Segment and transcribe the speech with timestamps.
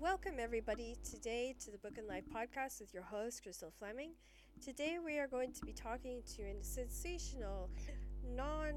[0.00, 4.10] Welcome, everybody, today to the Book and Life podcast with your host, Crystal Fleming.
[4.62, 7.70] Today, we are going to be talking to a sensational
[8.36, 8.74] non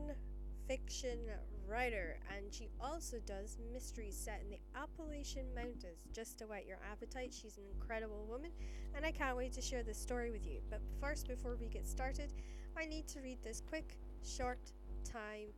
[0.65, 1.19] fiction
[1.67, 6.05] writer, and she also does mysteries set in the Appalachian Mountains.
[6.15, 8.51] Just to whet your appetite, she's an incredible woman,
[8.95, 10.61] and I can't wait to share this story with you.
[10.69, 12.31] But first, before we get started,
[12.77, 14.71] I need to read this quick, short
[15.03, 15.49] time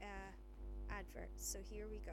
[0.00, 1.30] uh, advert.
[1.34, 2.12] So here we go.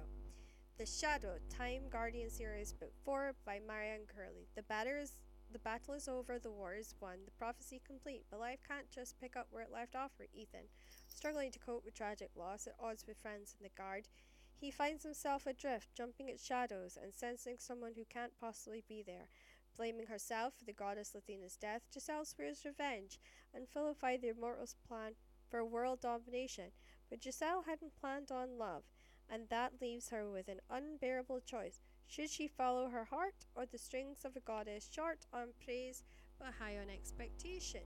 [0.78, 4.48] The Shadow, Time Guardian Series, Book 4 by Marianne Curley.
[4.56, 5.14] The battle is
[5.52, 9.20] the battle is over, the war is won, the prophecy complete, but life can't just
[9.20, 10.70] pick up where it left off for Ethan.
[11.08, 14.08] Struggling to cope with tragic loss, at odds with friends and the guard,
[14.56, 19.30] he finds himself adrift, jumping at shadows and sensing someone who can't possibly be there.
[19.78, 23.20] Blaming herself for the goddess Lathena's death, Giselle swears revenge
[23.52, 25.14] and nullified the immortals' plan
[25.50, 26.70] for world domination.
[27.10, 28.84] But Giselle hadn't planned on love
[29.30, 31.80] and that leaves her with an unbearable choice.
[32.08, 36.04] Should she follow her heart or the strings of a goddess short on praise
[36.40, 37.82] but high on expectation,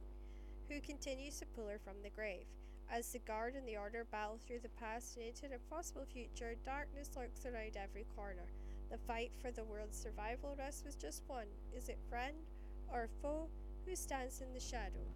[0.70, 2.46] who continues to pull her from the grave?
[2.92, 6.56] As the guard and the order battle through the past and into the possible future,
[6.66, 8.52] darkness lurks around every corner.
[8.92, 11.48] The fight for the world's survival rests with just one.
[11.74, 12.36] Is it friend
[12.92, 13.48] or foe
[13.86, 15.08] who stands in the shadow?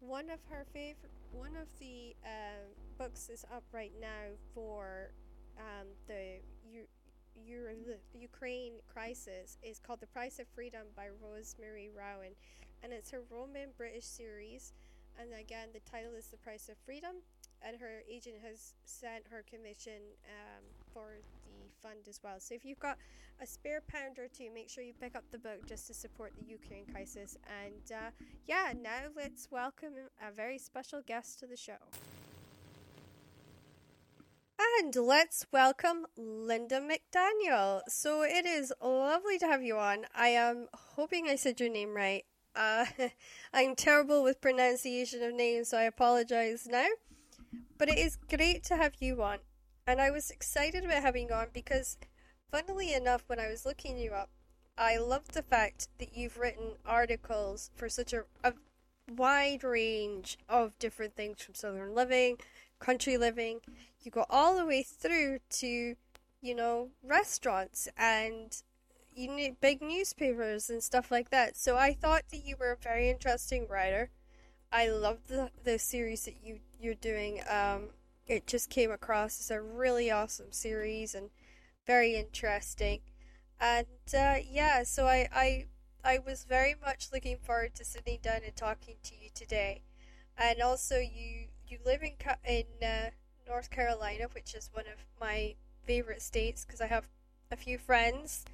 [0.00, 2.64] One of her favorite, one of the uh,
[2.98, 5.12] books is up right now for
[5.58, 6.86] um, the U-
[8.14, 12.32] Ukraine crisis is called The Price of Freedom by Rosemary Rowan,
[12.82, 14.72] and it's her Roman British series.
[15.18, 17.16] And again, the title is The Price of Freedom,
[17.62, 22.36] and her agent has sent her commission um, for the fund as well.
[22.38, 22.98] So if you've got
[23.40, 26.32] a spare pound or two, make sure you pick up the book just to support
[26.36, 27.36] the Ukraine crisis.
[27.64, 28.10] And uh,
[28.46, 31.78] yeah, now let's welcome a very special guest to the show.
[34.80, 37.82] And let's welcome Lynda McDaniel.
[37.88, 40.06] So it is lovely to have you on.
[40.16, 42.24] I am hoping I said your name right.
[42.56, 42.86] Uh,
[43.52, 46.88] I'm terrible with pronunciation of names, so I apologize now.
[47.78, 49.38] But it is great to have you on.
[49.86, 51.96] And I was excited about having you on because,
[52.50, 54.30] funnily enough, when I was looking you up,
[54.76, 58.54] I love the fact that you've written articles for such a, a
[59.08, 62.38] wide range of different things from Southern Living,
[62.84, 63.60] country living,
[64.02, 65.94] you go all the way through to,
[66.40, 68.62] you know, restaurants and
[69.14, 71.56] you need big newspapers and stuff like that.
[71.56, 74.10] So I thought that you were a very interesting writer.
[74.72, 77.40] I love the the series that you you're doing.
[77.48, 77.90] Um,
[78.26, 81.30] it just came across as a really awesome series and
[81.86, 83.00] very interesting.
[83.60, 85.66] And uh, yeah, so I, I
[86.04, 89.82] I was very much looking forward to sitting down and talking to you today.
[90.36, 91.43] And also, you
[91.74, 92.12] you live in
[92.48, 93.10] in uh,
[93.48, 97.08] North Carolina, which is one of my favorite states because I have
[97.50, 98.44] a few friends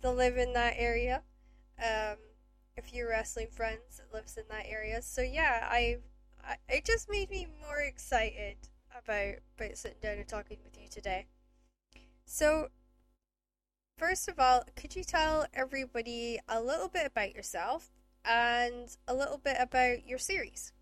[0.00, 1.22] that live in that area.
[1.78, 2.16] Um,
[2.78, 5.02] a few wrestling friends that lives in that area.
[5.02, 5.98] So yeah, I,
[6.42, 8.56] I it just made me more excited
[8.96, 11.26] about about sitting down and talking with you today.
[12.24, 12.68] So
[13.98, 17.90] first of all, could you tell everybody a little bit about yourself
[18.24, 20.72] and a little bit about your series?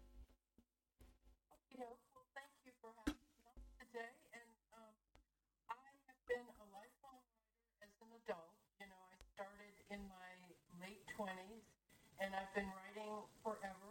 [12.20, 13.90] And I've been writing forever.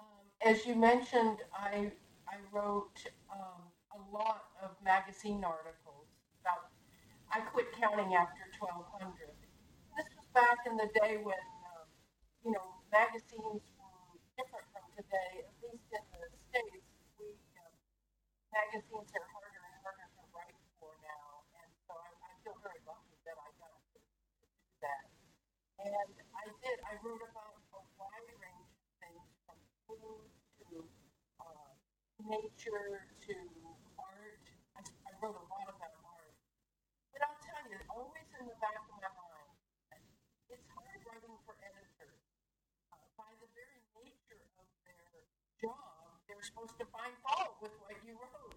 [0.00, 1.92] Um, as you mentioned, I
[2.28, 2.98] I wrote
[3.32, 3.62] um,
[3.92, 6.08] a lot of magazine articles.
[6.40, 6.70] About
[7.32, 9.34] I quit counting after 1200.
[9.96, 11.86] This was back in the day when um,
[12.44, 14.00] you know magazines were
[14.36, 15.44] different from today.
[15.46, 16.86] At least in the states,
[17.20, 17.72] we um,
[18.52, 22.80] magazines are harder and harder to write for now, and so I, I feel very
[22.86, 24.02] lucky that I got to, do
[24.84, 25.04] that.
[25.80, 26.78] And I did.
[26.86, 27.49] I wrote about
[32.26, 33.34] nature to
[33.96, 34.44] art.
[34.76, 34.80] I,
[35.20, 36.32] wrote a lot about art.
[37.12, 39.52] But I'll tell you, always in the back of my mind,
[40.48, 42.24] it's hard writing for editors.
[42.88, 45.28] Uh, by the very nature of their
[45.60, 48.56] job, they're supposed to find fault with what you wrote.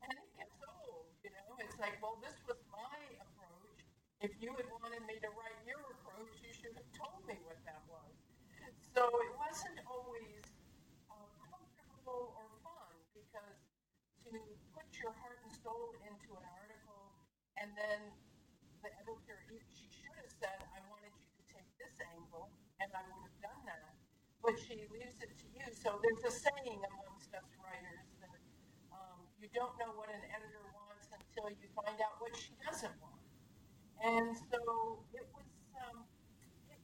[0.00, 1.60] And it gets old, you know?
[1.60, 3.80] It's like, well, this was my approach.
[4.24, 7.60] If you had wanted me to write your approach, you should have told me what
[7.68, 8.16] that was.
[8.96, 10.42] So it wasn't always
[11.12, 12.47] uh, comfortable or
[14.32, 14.40] to
[14.74, 17.02] put your heart and soul into an article,
[17.56, 18.00] and then
[18.84, 19.38] the editor,
[19.72, 23.38] she should have said, I wanted you to take this angle, and I would have
[23.40, 23.96] done that.
[24.44, 25.66] But she leaves it to you.
[25.74, 28.38] So there's a saying amongst us writers that
[28.94, 32.94] um, you don't know what an editor wants until you find out what she doesn't
[33.02, 33.20] want.
[34.04, 35.48] And so it was,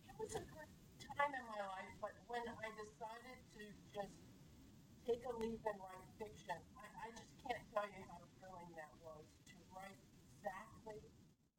[0.08, 0.70] It was a good
[1.17, 3.62] time in my life, but when I decided to
[3.93, 4.14] just
[5.06, 6.58] take a leap and write fiction,
[7.44, 10.00] can't tell you how thrilling that was to write
[10.32, 11.00] exactly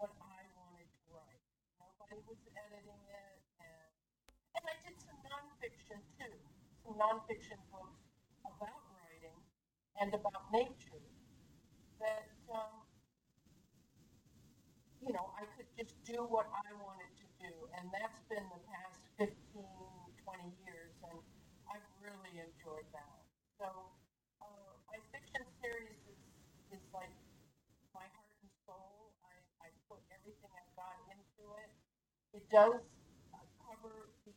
[0.02, 1.44] what I wanted to write.
[1.78, 3.90] Nobody was editing it, and,
[4.58, 6.34] and I did some nonfiction too,
[6.86, 8.02] some nonfiction books
[8.46, 9.38] about writing
[10.02, 11.06] and about nature
[12.02, 12.82] that, um,
[15.02, 18.62] you know, I could just do what I wanted to do, and that's been the
[18.70, 19.30] past 15,
[20.26, 21.20] 20 years, and
[21.70, 23.18] I've really enjoyed that.
[23.62, 23.68] So
[24.42, 26.20] uh, my fiction series is,
[26.80, 27.12] is like
[27.96, 29.14] my heart and soul.
[29.26, 31.72] I, I put everything I've got into it.
[32.36, 32.84] It does
[33.34, 34.34] uh, cover the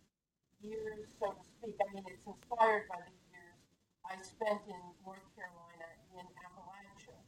[0.67, 1.77] years, so to speak.
[1.83, 3.59] I mean, it's inspired by the years
[4.06, 7.19] I spent in North Carolina in Appalachia.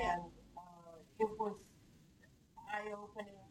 [0.00, 1.56] And uh, it was
[2.72, 3.46] eye-opening,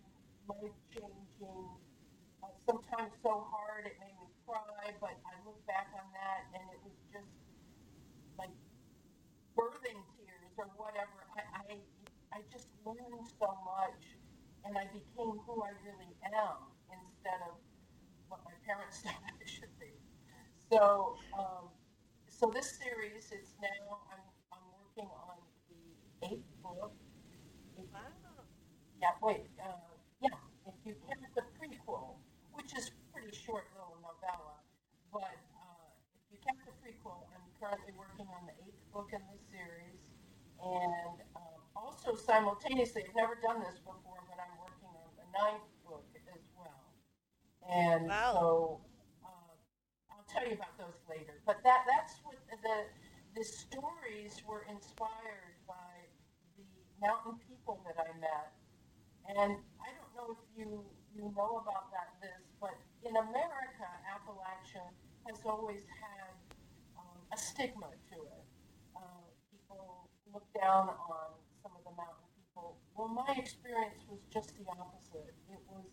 [0.47, 1.65] life-changing,
[2.43, 6.65] uh, sometimes so hard it made me cry, but I look back on that and
[6.73, 7.31] it was just
[8.37, 8.53] like
[9.57, 11.25] birthing tears or whatever.
[11.37, 11.41] I,
[11.73, 11.75] I,
[12.33, 14.12] I just learned so much
[14.65, 16.57] and I became who I really am
[16.91, 17.55] instead of
[18.29, 19.91] what my parents thought I should be.
[20.71, 21.69] So, um,
[22.27, 24.23] so this series is now, I'm,
[24.53, 25.37] I'm working on
[25.69, 26.93] the eighth book.
[27.77, 27.99] Wow.
[29.01, 30.37] Yeah, wait, uh, yeah,
[30.67, 32.17] if you count the prequel,
[32.53, 34.61] which is pretty short little novella,
[35.11, 39.21] but uh, if you count the prequel, I'm currently working on the eighth book in
[39.27, 39.99] the series,
[40.63, 45.69] and um, also simultaneously, I've never done this before, but I'm working on the ninth
[45.85, 46.85] book as well.
[47.69, 48.33] And Wow.
[48.33, 48.81] so
[49.25, 49.53] uh,
[50.11, 51.41] I'll tell you about those later.
[51.45, 52.77] But that that's what the
[53.35, 55.93] the stories were inspired by
[56.57, 56.65] the
[57.01, 58.53] mountain people that I met.
[59.29, 60.83] And I don't know if you
[61.15, 64.85] you know about that this, but in America, Appalachia
[65.27, 66.33] has always had
[66.99, 68.45] um, a stigma to it.
[68.95, 71.27] Uh, people look down on
[71.63, 72.77] some of the mountain people.
[72.95, 75.33] Well, my experience was just the opposite.
[75.49, 75.85] It was,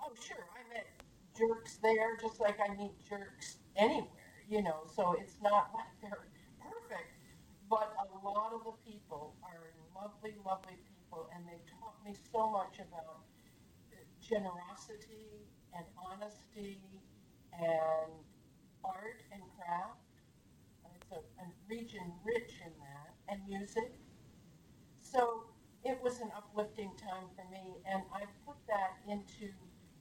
[0.00, 0.86] oh, sure, I met
[1.36, 6.28] jerks there just like I meet jerks anywhere, you know, so it's not like they're
[6.60, 7.12] perfect.
[7.68, 12.50] But a lot of the people are lovely, lovely people, and they taught me so
[12.50, 13.24] much about
[14.20, 16.80] generosity and honesty
[17.52, 18.12] and
[18.84, 20.00] art and craft.
[20.84, 23.92] And It's a, a region rich in that, and music.
[25.00, 25.44] So
[25.86, 29.52] it was an uplifting time for me, and I put that into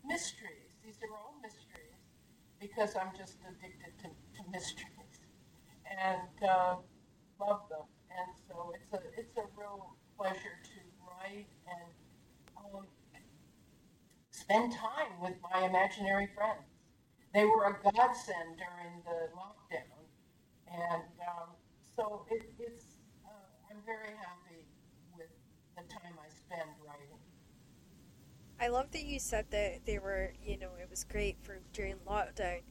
[0.04, 0.76] mysteries.
[0.84, 2.02] These are all mysteries
[2.60, 5.16] because I'm just addicted to, to mysteries
[5.86, 6.76] and uh,
[7.40, 7.86] love them.
[8.10, 11.90] And so it's a it's a real pleasure to write and
[12.58, 12.86] um,
[14.32, 16.66] spend time with my imaginary friends.
[17.34, 20.02] They were a godsend during the lockdown,
[20.72, 21.50] and um,
[21.96, 22.86] so it, it's
[23.26, 23.30] uh,
[23.72, 24.45] I'm very happy
[25.90, 27.18] time I spend writing.
[28.60, 31.96] I love that you said that they were, you know, it was great for during
[32.08, 32.62] lockdown.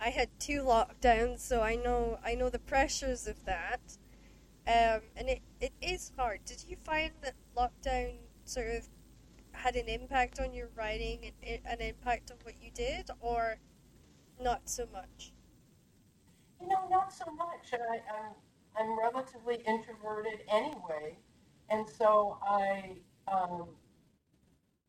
[0.00, 3.80] I had two lockdowns, so I know I know the pressures of that.
[4.66, 6.44] Um, and it, it is hard.
[6.44, 8.88] Did you find that lockdown sort of
[9.52, 13.58] had an impact on your writing and an impact on what you did, or
[14.40, 15.32] not so much?
[16.60, 17.72] You know, not so much.
[17.72, 18.34] I, I'm
[18.78, 21.18] I'm relatively introverted anyway,
[21.70, 22.96] and so I
[23.30, 23.68] um,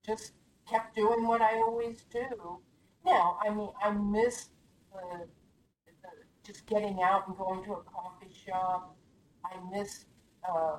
[0.05, 0.33] just
[0.69, 2.59] kept doing what I always do.
[3.05, 4.49] Now, I mean, I miss
[4.93, 5.25] the,
[5.85, 6.09] the
[6.43, 8.95] just getting out and going to a coffee shop.
[9.45, 10.05] I miss,
[10.47, 10.77] uh,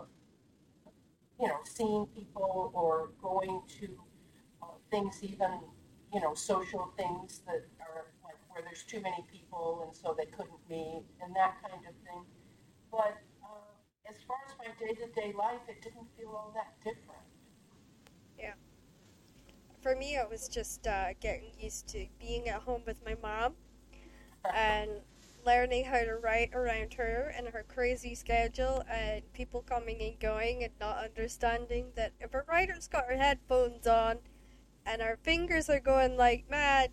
[1.41, 3.89] you know, seeing people or going to
[4.63, 5.61] uh, things, even
[6.13, 10.27] you know, social things that are like where there's too many people and so they
[10.27, 12.25] couldn't meet and that kind of thing.
[12.91, 13.17] But
[14.31, 17.21] as far as my day-to-day life, it didn't feel all that different.
[18.39, 18.55] Yeah.
[19.83, 23.55] For me, it was just uh, getting used to being at home with my mom
[24.55, 24.91] and
[25.47, 30.63] learning how to write around her and her crazy schedule and people coming and going
[30.65, 34.19] and not understanding that if a writer's got her headphones on
[34.85, 36.91] and her fingers are going like mad,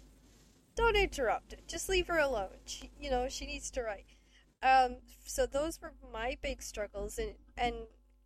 [0.75, 1.63] don't interrupt it.
[1.67, 2.57] Just leave her alone.
[2.65, 4.16] She, you know, she needs to write.
[4.61, 7.75] Um, so those were my big struggles, and and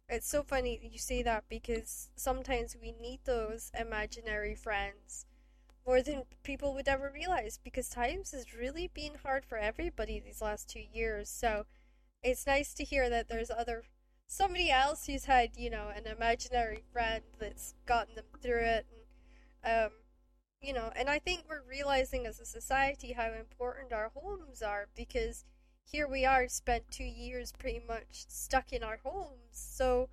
[0.09, 5.25] it's so funny you say that because sometimes we need those imaginary friends
[5.85, 10.41] more than people would ever realize because times has really been hard for everybody these
[10.41, 11.29] last two years.
[11.29, 11.65] So
[12.23, 13.83] it's nice to hear that there's other
[14.27, 18.85] somebody else who's had you know an imaginary friend that's gotten them through it.
[19.63, 19.91] And um,
[20.61, 24.87] you know, and I think we're realizing as a society how important our homes are
[24.95, 25.45] because
[25.91, 29.35] here we are, spent two years pretty much stuck in our homes.
[29.51, 30.09] So,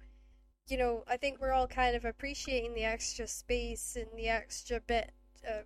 [0.68, 4.80] you know, I think we're all kind of appreciating the extra space and the extra
[4.80, 5.12] bit
[5.46, 5.64] of,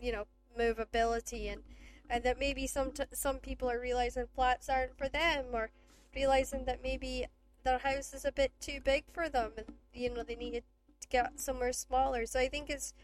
[0.00, 0.26] you know,
[0.58, 1.62] movability and
[2.08, 5.70] and that maybe some t- some people are realizing flats aren't for them or
[6.14, 7.26] realizing that maybe
[7.62, 10.64] their house is a bit too big for them and you know they need
[11.00, 12.26] to get somewhere smaller.
[12.26, 12.94] So I think it's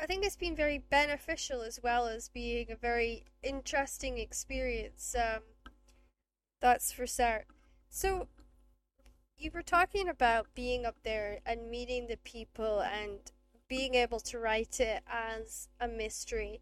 [0.00, 5.16] I think it's been very beneficial as well as being a very interesting experience.
[5.18, 5.42] Um,
[6.60, 7.46] that's for certain.
[7.90, 8.28] So,
[9.36, 13.32] you were talking about being up there and meeting the people and
[13.68, 16.60] being able to write it as a mystery.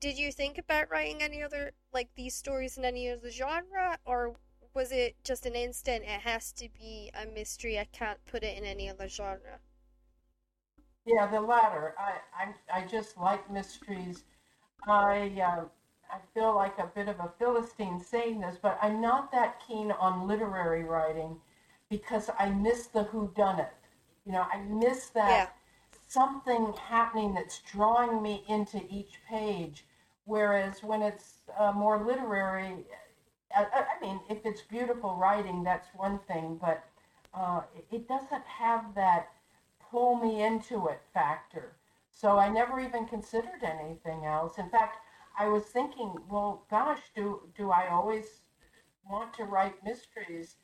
[0.00, 4.36] Did you think about writing any other, like these stories in any other genre, or
[4.74, 8.56] was it just an instant, it has to be a mystery, I can't put it
[8.56, 9.60] in any other genre?
[11.06, 11.94] Yeah, the latter.
[11.98, 14.24] I, I, I just like mysteries.
[14.86, 15.64] I, uh,
[16.10, 19.92] I feel like a bit of a Philistine saying this, but I'm not that keen
[19.92, 21.36] on literary writing
[21.88, 23.72] because I miss the who done it.
[24.26, 25.46] You know, I miss that yeah.
[26.06, 29.84] something happening that's drawing me into each page.
[30.24, 32.86] Whereas when it's uh, more literary,
[33.54, 36.84] I, I, mean, if it's beautiful writing, that's one thing, but
[37.34, 39.30] uh, it doesn't have that
[39.90, 41.76] pull me into it factor.
[42.10, 44.58] So I never even considered anything else.
[44.58, 44.98] In fact,
[45.36, 48.42] I was thinking, well, gosh, do do I always
[49.04, 50.56] want to write mysteries?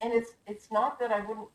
[0.00, 1.48] And it's it's not that I wouldn't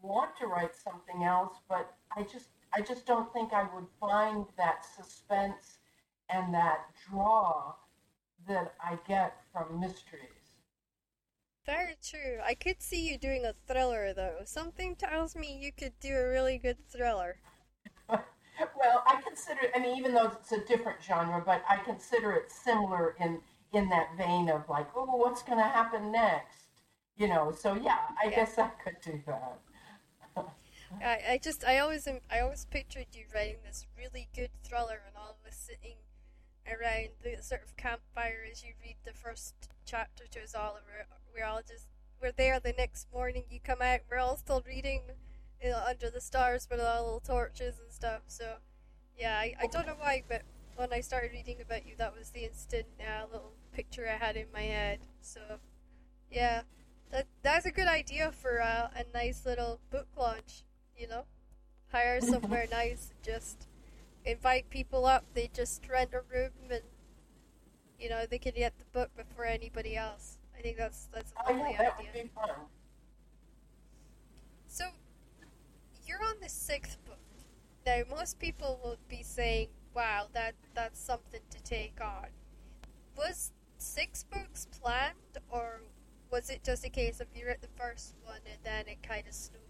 [0.00, 4.46] want to write something else, but I just I just don't think I would find
[4.56, 5.78] that suspense
[6.30, 7.74] and that draw
[8.48, 10.30] that I get from mysteries.
[11.64, 12.40] Very true.
[12.44, 14.40] I could see you doing a thriller, though.
[14.44, 17.38] Something tells me you could do a really good thriller.
[18.78, 19.60] Well, I consider.
[19.74, 23.40] I mean, even though it's a different genre, but I consider it similar in
[23.72, 26.68] in that vein of like, oh, what's going to happen next?
[27.16, 27.52] You know.
[27.52, 28.36] So yeah, I yeah.
[28.36, 29.58] guess I could do that.
[31.02, 35.16] I, I just I always I always pictured you writing this really good thriller and
[35.16, 35.96] all of us sitting
[36.66, 40.84] around the sort of campfire as you read the first chapter to us all, and
[40.86, 41.86] we're, we're all just
[42.20, 43.44] we're there the next morning.
[43.50, 45.02] You come out, we're all still reading,
[45.64, 48.20] you know, under the stars with our little torches and stuff.
[48.26, 48.56] So,
[49.18, 50.42] yeah, I, I don't know why, but
[50.76, 54.36] when I started reading about you, that was the instant uh, little picture I had
[54.36, 54.98] in my head.
[55.22, 55.40] So,
[56.30, 56.62] yeah,
[57.10, 60.64] that that's a good idea for uh, a nice little book launch.
[60.98, 61.24] You know,
[61.90, 63.66] hire somewhere nice, just
[64.26, 65.24] invite people up.
[65.32, 66.82] They just rent a room and
[67.98, 70.36] you know they can get the book before anybody else.
[70.58, 71.90] I think that's that's a lovely idea.
[71.98, 72.50] Would be fun.
[74.66, 74.86] So
[76.14, 77.18] you're on the sixth book.
[77.86, 82.28] Now most people will be saying, "Wow, that that's something to take on."
[83.16, 85.82] Was six books planned, or
[86.30, 89.26] was it just a case of you read the first one and then it kind
[89.26, 89.64] of snowballed?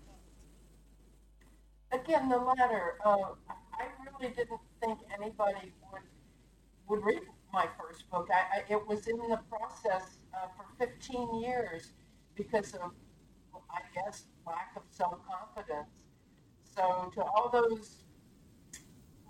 [1.93, 2.99] Again, the latter.
[3.05, 6.03] Uh, I really didn't think anybody would
[6.89, 7.23] would read
[7.53, 8.29] my first book.
[8.31, 11.93] I, I it was in the process uh, for 15 years
[12.35, 12.93] because of,
[13.71, 16.04] I guess, lack of self confidence.
[16.75, 18.03] So to all those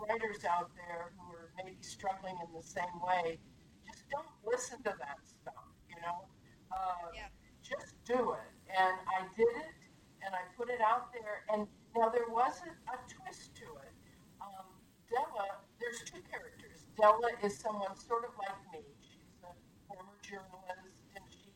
[0.00, 3.38] writers out there who are maybe struggling in the same way,
[3.84, 5.68] just don't listen to that stuff.
[5.88, 6.24] You know,
[6.72, 7.28] uh, yeah.
[7.60, 8.50] just do it.
[8.72, 9.76] And I did it,
[10.24, 11.44] and I put it out there.
[11.52, 13.92] And now there wasn't a twist to it.
[14.40, 14.64] Um,
[15.12, 16.88] Della, there's two characters.
[16.96, 18.88] Della is someone sort of like me.
[19.04, 19.52] She's a
[19.86, 21.52] former journalist, and she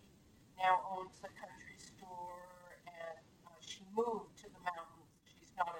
[0.60, 3.16] now owns a country store, and
[3.48, 4.27] uh, she moved to the mountains.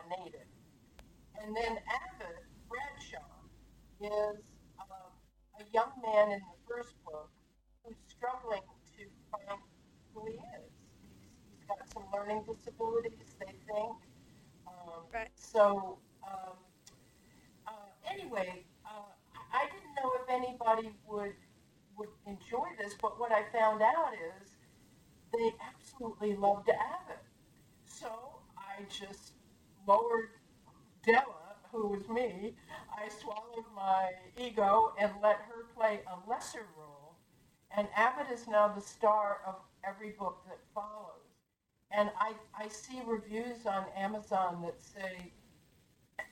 [0.08, 0.48] Native.
[1.40, 3.44] And then Abbott Bradshaw
[4.00, 4.42] is
[4.78, 7.30] uh, a young man in the first book
[7.84, 8.62] who's struggling
[8.96, 9.60] to find
[10.14, 10.72] who he is.
[11.50, 13.96] He's, got some learning disabilities, they think
[15.12, 15.28] Right.
[15.34, 16.56] So, um,
[17.66, 17.70] uh,
[18.10, 19.12] anyway, uh,
[19.52, 21.34] I didn't know if anybody would
[21.96, 24.50] would enjoy this, but what I found out is
[25.32, 27.24] they absolutely loved Abbott.
[27.86, 28.08] So
[28.56, 29.32] I just
[29.88, 30.28] lowered
[31.04, 32.54] Della, who was me.
[32.94, 37.16] I swallowed my ego and let her play a lesser role.
[37.74, 39.54] And Abbott is now the star of
[39.86, 41.14] every book that follows.
[41.90, 45.32] And I, I see reviews on Amazon that say,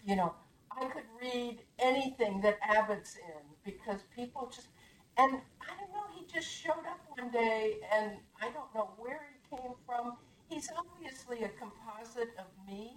[0.04, 0.34] you know,
[0.70, 4.68] I could read anything that Abbott's in because people just,
[5.16, 9.20] and I don't know, he just showed up one day and I don't know where
[9.32, 10.16] he came from.
[10.50, 12.96] He's obviously a composite of me.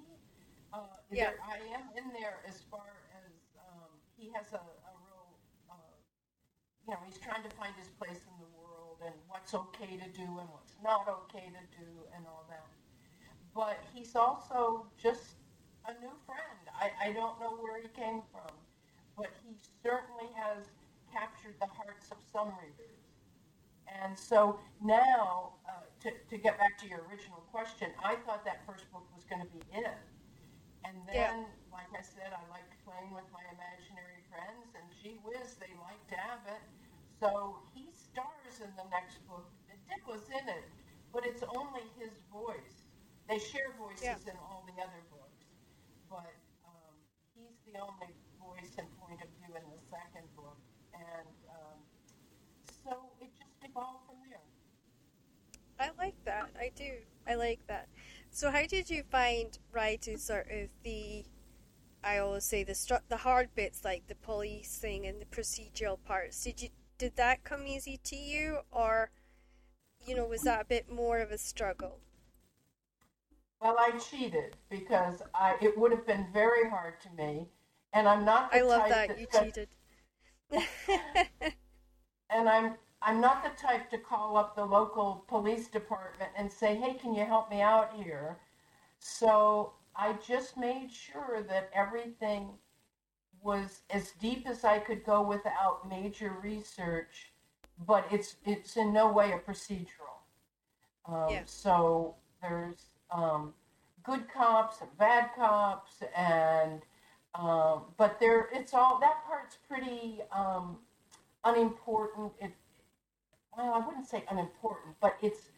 [0.74, 1.32] Uh, yeah.
[1.42, 2.86] I am in there as far
[3.26, 5.26] as um, he has a, a real,
[5.70, 5.74] uh,
[6.86, 10.10] you know, he's trying to find his place in the world and what's okay to
[10.14, 12.68] do and what's not okay to do and all that.
[13.56, 15.42] But he's also just
[15.88, 16.62] a new friend.
[16.78, 18.54] I, I don't know where he came from,
[19.18, 20.66] but he certainly has
[21.12, 23.02] captured the hearts of some readers.
[23.90, 28.62] And so now, uh, to, to get back to your original question, I thought that
[28.68, 29.98] first book was going to be it.
[30.90, 31.70] And then, yeah.
[31.70, 36.10] like I said, I liked playing with my imaginary friends, and gee whiz, they liked
[36.10, 36.66] Abbott.
[37.22, 39.46] So he stars in the next book.
[39.86, 40.66] Dick was in it,
[41.14, 42.90] but it's only his voice.
[43.30, 44.34] They share voices yeah.
[44.34, 45.46] in all the other books,
[46.10, 46.34] but
[46.66, 46.94] um,
[47.38, 48.10] he's the only
[48.42, 50.58] voice and point of view in the second book.
[50.98, 51.78] And um,
[52.82, 54.46] so it just evolved from there.
[55.78, 56.50] I like that.
[56.58, 56.98] I do.
[57.28, 57.90] I like that.
[58.40, 61.26] So, how did you find writing sort of the,
[62.02, 66.42] I always say the stru- the hard bits like the policing and the procedural parts?
[66.42, 69.12] Did you did that come easy to you, or,
[70.00, 72.00] you know, was that a bit more of a struggle?
[73.60, 77.50] Well, I cheated because I it would have been very hard to me,
[77.92, 78.56] and I'm not.
[78.56, 79.68] I love that, that you cheated.
[82.30, 86.76] and I'm I'm not the type to call up the local police department and say,
[86.76, 88.40] "Hey, can you help me out here?"
[89.00, 92.58] So I just made sure that everything
[93.42, 97.32] was as deep as I could go without major research,
[97.86, 100.20] but it's it's in no way a procedural.
[101.06, 101.42] Um, yeah.
[101.46, 103.54] So there's um,
[104.04, 106.82] good cops and bad cops, and
[107.36, 110.78] um, but there it's all that part's pretty um,
[111.44, 112.34] unimportant.
[112.40, 112.52] It
[113.56, 115.50] well, I wouldn't say unimportant, but it's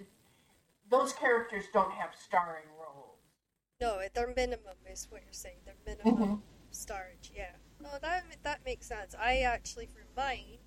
[0.90, 3.18] those characters don't have starring roles.
[3.80, 5.58] No, they're minimum is what you're saying.
[5.66, 6.36] They're minimum mm-hmm.
[7.34, 7.52] Yeah.
[7.82, 9.16] No, that that makes sense.
[9.20, 10.60] I actually, for mine,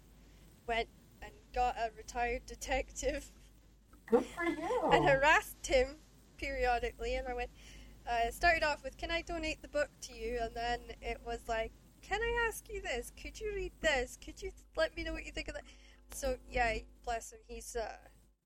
[0.66, 0.88] went
[1.22, 3.32] and got a retired detective.
[4.10, 4.90] Good for you.
[4.92, 5.96] And harassed him
[6.36, 7.50] periodically, and I went.
[8.06, 11.40] Uh, started off with, "Can I donate the book to you?" And then it was
[11.48, 11.72] like,
[12.02, 13.10] "Can I ask you this?
[13.20, 14.18] Could you read this?
[14.22, 15.64] Could you let me know what you think of that?"
[16.14, 17.40] So yeah, bless him.
[17.48, 17.96] He's uh,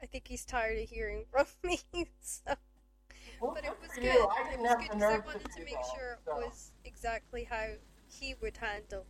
[0.03, 1.79] I think he's tired of hearing from me.
[2.21, 2.55] so.
[3.41, 4.03] Well, but it was good.
[4.03, 4.13] good.
[4.15, 6.39] it was good because I wanted to, to make that, sure so.
[6.39, 7.67] it was exactly how
[8.09, 9.05] he would handle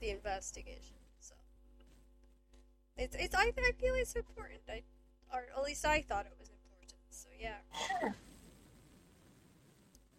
[0.00, 0.96] the investigation.
[1.20, 1.34] So
[2.96, 4.60] it's it's I, I feel it's important.
[4.68, 4.82] I
[5.32, 6.94] or at least I thought it was important.
[7.10, 7.58] So yeah.
[8.00, 8.14] Sure.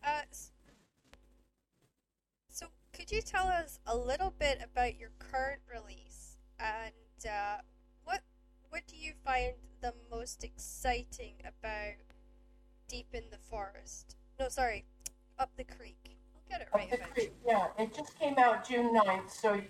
[0.02, 0.22] Uh,
[2.50, 6.94] so could you tell us a little bit about your current release and
[7.28, 7.58] uh,
[8.70, 11.96] what do you find the most exciting about
[12.88, 14.16] Deep in the Forest?
[14.40, 14.86] No, sorry,
[15.38, 16.18] Up the Creek.
[16.36, 16.92] I'll get it right.
[16.94, 17.68] Up the Creek, yeah.
[17.78, 19.62] It just came out June 9th, so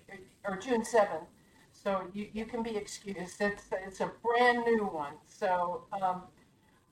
[0.46, 1.26] or June 7th.
[1.72, 3.20] So you, you can be excused.
[3.40, 5.14] It's it's a brand new one.
[5.26, 6.24] So um,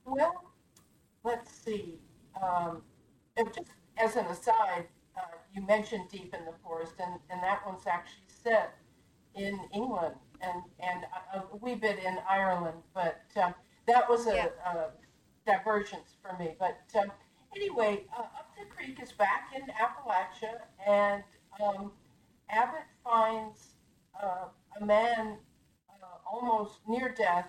[0.05, 0.45] well,
[1.23, 1.99] let's see.
[2.41, 2.83] Um,
[3.37, 5.21] just as an aside, uh,
[5.53, 8.75] you mentioned Deep in the Forest, and, and that one's actually set
[9.35, 13.53] in England and, and a, a wee bit in Ireland, but um,
[13.87, 14.47] that was a, yeah.
[14.65, 14.89] a,
[15.45, 16.55] divergence for me.
[16.59, 17.11] But um,
[17.55, 21.23] anyway, uh, Up the Creek is back in Appalachia, and
[21.63, 21.91] um,
[22.49, 23.75] Abbott finds
[24.21, 24.47] uh,
[24.79, 25.37] a man
[25.89, 27.47] uh, almost near death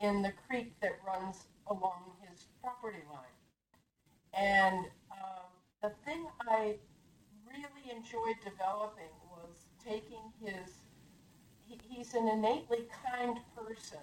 [0.00, 3.24] in the creek that runs along his property line.
[4.34, 5.46] And um,
[5.82, 6.76] the thing I
[7.46, 10.74] really enjoyed developing was taking his
[11.68, 13.98] he, he's an innately kind person,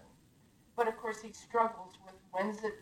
[0.76, 2.74] but of course he struggles with when's it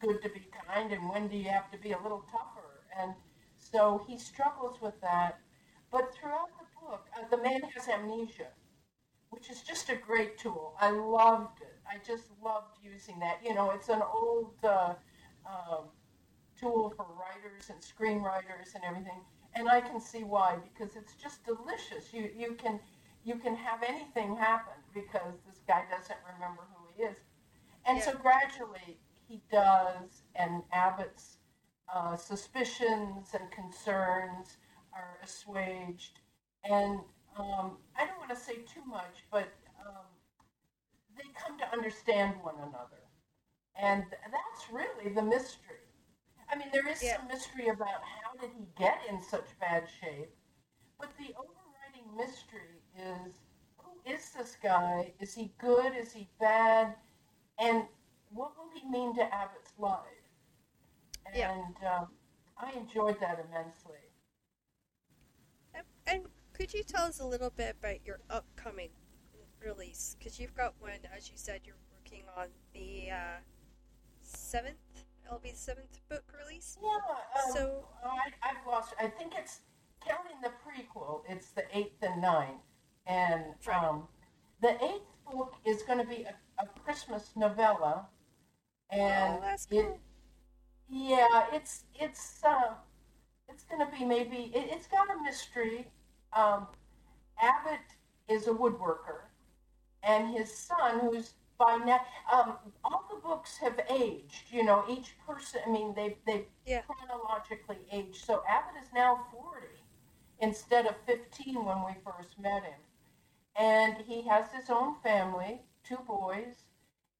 [0.00, 3.14] good to be kind and when do you have to be a little tougher, and
[3.58, 5.38] so he struggles with that.
[5.90, 8.48] But throughout the book, uh, the man has amnesia,
[9.30, 10.74] which is just a great tool.
[10.80, 11.76] I loved it.
[11.88, 13.40] I just loved using that.
[13.44, 14.94] You know, it's an old uh,
[15.46, 15.84] um,
[16.58, 19.20] tool for writers and screenwriters and everything,
[19.54, 22.12] and I can see why because it's just delicious.
[22.12, 22.80] You you can
[23.24, 27.16] you can have anything happen because this guy doesn't remember who he is.
[27.86, 28.04] And yeah.
[28.04, 31.38] so gradually he does, and Abbott's
[31.94, 34.58] uh, suspicions and concerns
[34.92, 36.20] are assuaged.
[36.64, 37.00] And
[37.38, 39.48] um, I don't want to say too much, but
[39.86, 40.06] um,
[41.16, 43.00] they come to understand one another.
[43.80, 45.76] And that's really the mystery.
[46.52, 47.16] I mean, there is yeah.
[47.16, 50.30] some mystery about how did he get in such bad shape,
[50.98, 53.32] but the overriding mystery is
[53.78, 55.12] who is this guy?
[55.20, 55.92] Is he good?
[55.96, 56.94] Is he bad?
[57.58, 57.84] And
[58.30, 60.00] what will he mean to Abbott's life?
[61.26, 61.36] And
[61.82, 61.98] yeah.
[61.98, 62.08] um,
[62.58, 63.96] I enjoyed that immensely.
[66.06, 68.90] And could could you tell us a little bit about your upcoming
[69.64, 70.16] release?
[70.18, 73.38] Because you've got one, as you said, you're working on the uh,
[74.22, 74.76] seventh.
[75.24, 76.76] It'll be the seventh book release.
[76.82, 76.88] Yeah.
[76.88, 78.94] Um, So- I, I've lost.
[79.00, 79.60] I think it's
[80.06, 81.22] counting the prequel.
[81.28, 82.62] It's the eighth and ninth,
[83.06, 84.08] and um,
[84.62, 88.06] the eighth book is going to be a, a Christmas novella,
[88.90, 89.98] and oh, that's it.
[90.88, 92.74] Yeah, it's it's uh,
[93.48, 95.86] it's gonna be maybe it, it's got a mystery.
[96.32, 96.66] Um,
[97.40, 97.80] Abbott
[98.28, 99.22] is a woodworker,
[100.02, 102.00] and his son, who's by now,
[102.32, 104.50] um, all the books have aged.
[104.50, 105.60] You know, each person.
[105.66, 106.82] I mean, they they Yeah.
[106.82, 108.16] chronologically aged.
[108.24, 109.66] So Abbott is now forty
[110.40, 112.80] instead of fifteen when we first met him,
[113.60, 116.64] and he has his own family, two boys,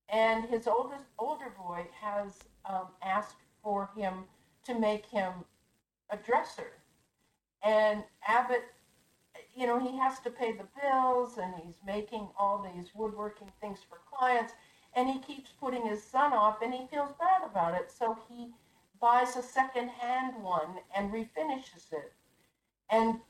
[0.09, 2.33] and his oldest older boy has
[2.68, 4.24] um, asked for him
[4.64, 5.33] to make him
[6.09, 6.72] a dresser.
[7.62, 8.64] And Abbott,
[9.55, 13.81] you know, he has to pay the bills and he's making all these woodworking things
[13.87, 14.55] for clients
[14.96, 17.92] and he keeps putting his son off and he feels bad about it.
[17.92, 18.48] So he
[18.98, 22.14] buys a second-hand one and refinishes it.
[22.88, 23.20] And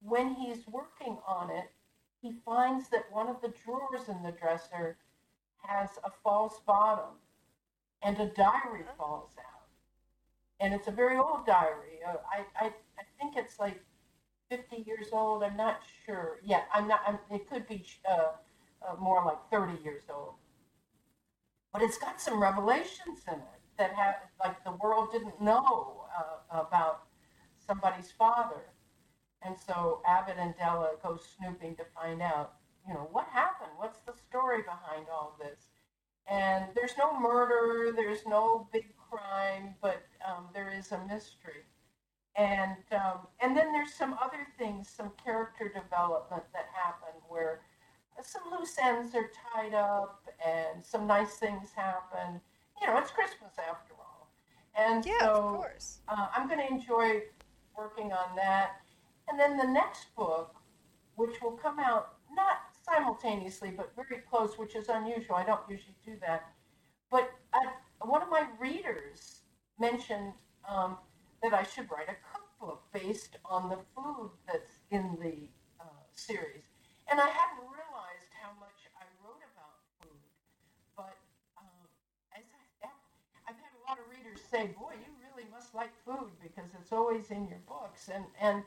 [0.00, 1.70] when he's working on it,
[2.22, 4.96] he finds that one of the drawers in the dresser
[5.58, 7.16] has a false bottom
[8.02, 9.66] and a diary falls out.
[10.60, 11.98] And it's a very old diary.
[12.06, 13.82] Uh, I, I, I think it's like
[14.48, 15.42] 50 years old.
[15.42, 16.38] I'm not sure.
[16.44, 17.00] Yeah, I'm not.
[17.06, 18.28] I'm, it could be uh,
[18.86, 20.34] uh, more like 30 years old.
[21.72, 26.60] But it's got some revelations in it that have, like, the world didn't know uh,
[26.60, 27.04] about
[27.66, 28.71] somebody's father.
[29.44, 32.54] And so Abbott and Della go snooping to find out,
[32.86, 33.72] you know, what happened?
[33.76, 35.66] What's the story behind all this?
[36.30, 41.64] And there's no murder, there's no big crime, but um, there is a mystery.
[42.36, 47.60] And um, and then there's some other things, some character development that happen where
[48.22, 52.40] some loose ends are tied up and some nice things happen.
[52.80, 54.30] You know, it's Christmas after all.
[54.76, 55.98] And Yeah, so of course.
[56.08, 57.22] uh, I'm going to enjoy
[57.76, 58.81] working on that.
[59.28, 60.54] And then the next book,
[61.16, 65.36] which will come out not simultaneously, but very close, which is unusual.
[65.36, 66.44] I don't usually do that.
[67.10, 67.66] But I,
[68.00, 69.42] one of my readers
[69.78, 70.32] mentioned
[70.68, 70.96] um,
[71.42, 75.48] that I should write a cookbook based on the food that's in the
[75.80, 76.64] uh, series.
[77.10, 80.22] And I hadn't realized how much I wrote about food.
[80.96, 81.16] But
[81.58, 81.84] um,
[82.32, 82.88] as I,
[83.48, 86.92] I've had a lot of readers say, boy, you really must like food because it's
[86.92, 88.08] always in your books.
[88.08, 88.62] And, and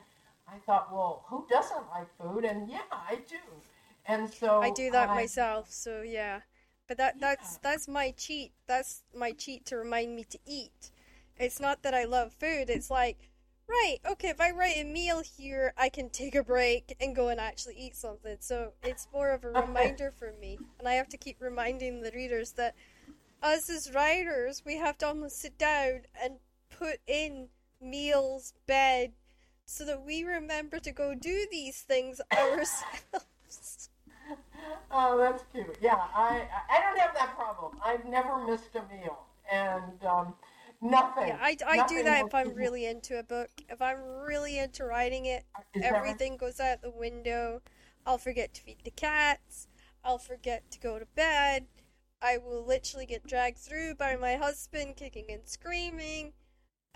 [0.48, 2.44] I thought, well, who doesn't like food?
[2.44, 3.36] And yeah, I do.
[4.06, 6.40] And so I do that I- myself, so yeah.
[6.88, 8.52] But that—that's—that's my cheat.
[8.68, 10.92] That's my cheat to remind me to eat.
[11.36, 12.70] It's not that I love food.
[12.70, 13.18] It's like,
[13.66, 17.26] right, okay, if I write a meal here, I can take a break and go
[17.28, 18.36] and actually eat something.
[18.38, 22.12] So it's more of a reminder for me, and I have to keep reminding the
[22.12, 22.76] readers that
[23.42, 26.38] us as writers, we have to almost sit down and
[26.70, 27.48] put in
[27.80, 29.12] meals, bed,
[29.66, 33.90] so that we remember to go do these things ourselves.
[34.90, 35.76] Oh, that's cute.
[35.80, 37.78] Yeah, I I don't have that problem.
[37.84, 39.18] I've never missed a meal,
[39.50, 40.34] and um,
[40.80, 41.28] nothing.
[41.28, 43.50] Yeah, I, I do that if I'm me- really into a book.
[43.68, 45.94] If I'm really into writing it, Is right?
[45.96, 47.62] everything goes out the window.
[48.06, 49.66] I'll forget to feed the cats.
[50.04, 51.66] I'll forget to go to bed.
[52.22, 56.32] I will literally get dragged through by my husband kicking and screaming.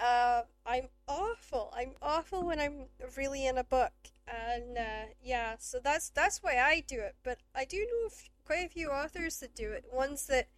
[0.00, 1.72] Uh, I'm awful.
[1.76, 2.86] I'm awful when I'm
[3.16, 3.92] really in a book,
[4.26, 7.16] and uh, yeah, so that's that's why I do it.
[7.22, 9.84] But I do know f- quite a few authors that do it.
[9.92, 10.48] Ones that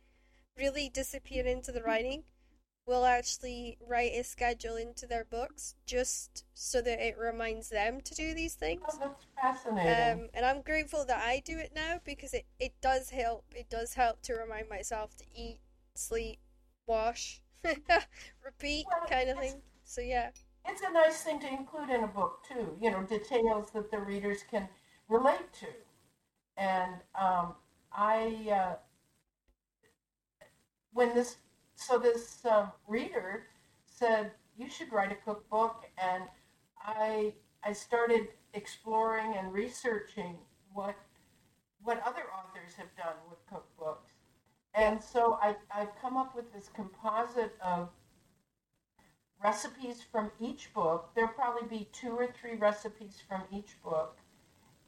[0.59, 2.25] really disappear into the writing
[2.87, 8.15] will actually write a schedule into their books just so that it reminds them to
[8.15, 8.83] do these things.
[8.89, 10.23] Oh, that's fascinating.
[10.23, 13.45] Um, and I'm grateful that I do it now because it, it does help.
[13.55, 15.61] It does help to remind myself to eat,
[15.95, 16.41] sleep,
[16.87, 17.42] wash,
[18.45, 19.61] repeat, Well, kind of thing.
[19.85, 20.31] So yeah,
[20.67, 22.77] it's a nice thing to include in a book too.
[22.81, 24.69] You know, details that the readers can
[25.09, 25.67] relate to.
[26.57, 27.55] And um,
[27.93, 28.75] I, uh,
[30.93, 31.37] when this,
[31.75, 33.45] so this um, reader
[33.87, 36.25] said you should write a cookbook, and
[36.81, 40.37] I, I started exploring and researching
[40.73, 40.97] what,
[41.83, 44.12] what other authors have done with cookbooks.
[44.75, 47.91] And so I, I've come up with this composite of
[49.43, 51.11] recipes from each book.
[51.15, 54.17] There'll probably be two or three recipes from each book,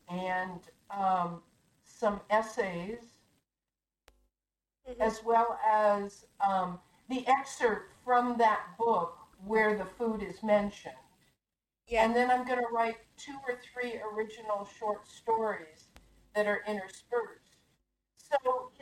[0.09, 1.43] and um,
[1.85, 2.99] some essays,
[4.87, 5.01] Mhm.
[5.01, 10.95] as well as um, the excerpt from that book where the food is mentioned.
[11.87, 12.05] Yeah.
[12.05, 15.89] And then I'm going to write two or three original short stories
[16.35, 17.57] that are interspersed.
[18.17, 18.73] So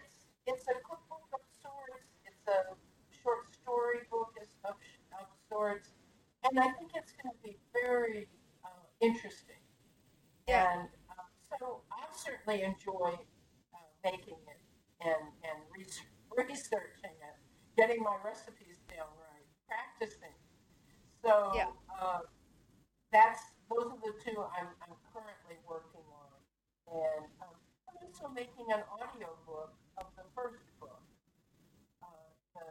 [0.46, 2.09] it's a cookbook of sorts.
[2.26, 2.74] It's a
[3.22, 4.74] short story book of,
[5.18, 5.90] of sorts,
[6.48, 8.28] and I think it's going to be very
[8.64, 8.68] uh,
[9.00, 9.61] interesting.
[10.48, 10.81] Yeah.
[10.81, 11.22] And uh,
[11.59, 13.14] so I certainly enjoy
[13.74, 14.61] uh, making it
[15.00, 17.37] and and research, researching it,
[17.76, 20.35] getting my recipes down right, practicing.
[21.22, 21.70] So Yeah.
[22.00, 22.26] uh,
[23.12, 26.35] that's those are the two I'm, I'm currently working on,
[26.90, 27.55] and um,
[27.88, 31.00] I'm also making an audio book of the first book.
[32.02, 32.07] Uh,
[32.55, 32.62] the,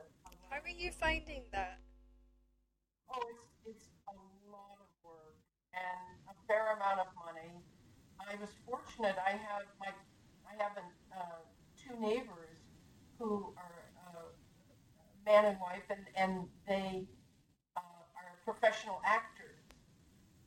[0.49, 1.79] How are you finding that?
[3.09, 4.13] Oh, it's it's a
[4.49, 5.35] lot of work
[5.73, 7.51] and a fair amount of money.
[8.19, 9.17] I was fortunate.
[9.19, 9.91] I have my
[10.49, 11.41] I have an, uh,
[11.77, 12.57] two neighbors
[13.17, 14.27] who are uh,
[15.25, 17.07] man and wife, and and they
[17.77, 17.81] uh,
[18.17, 19.59] are professional actors.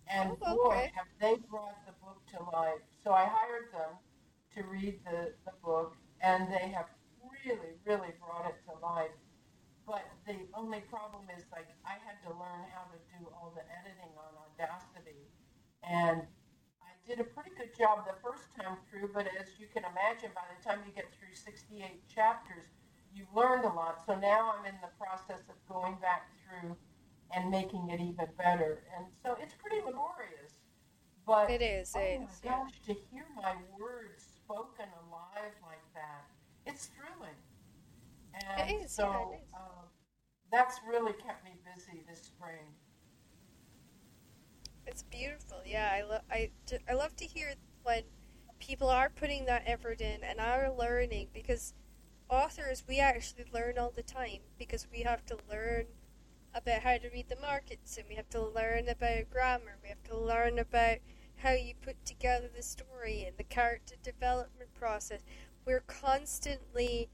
[0.09, 0.93] And Oh, boy, okay.
[0.95, 2.81] have they brought the book to life.
[3.05, 3.99] So I hired them
[4.55, 6.89] to read the, the book, and they have
[7.45, 9.13] really, really brought it to life.
[9.87, 13.65] But the only problem is, like, I had to learn how to do all the
[13.69, 15.29] editing on Audacity.
[15.85, 16.23] And
[16.81, 20.33] I did a pretty good job the first time through, but as you can imagine,
[20.35, 22.65] by the time you get through 68 chapters,
[23.13, 24.01] you've learned a lot.
[24.07, 26.77] So now I'm in the process of going back through
[27.37, 28.85] and making it even better.
[28.97, 30.65] And so it's pretty laborious.
[31.27, 31.93] But It is.
[31.97, 32.41] oh It my is.
[32.45, 32.51] Yeah.
[32.65, 35.53] gosh, to hear my words spoken alive
[36.67, 37.37] it's thrilling.
[38.35, 39.53] And It is, so yeah, it is.
[39.55, 39.87] uh,
[40.53, 42.75] that's really kept me busy this spring.
[44.87, 45.59] It's beautiful.
[45.67, 46.23] Yeah, I love.
[46.31, 46.51] I,
[46.89, 48.03] I love to hear when
[48.59, 51.75] people are putting that effort in and are learning because
[52.31, 55.87] authors we actually learn all the time because we have to learn
[56.55, 59.79] about how to read the markets and we have to learn about grammar.
[59.83, 60.99] We have to learn about
[61.37, 65.23] how you put together the story and the character development process.
[65.65, 67.09] We're constantly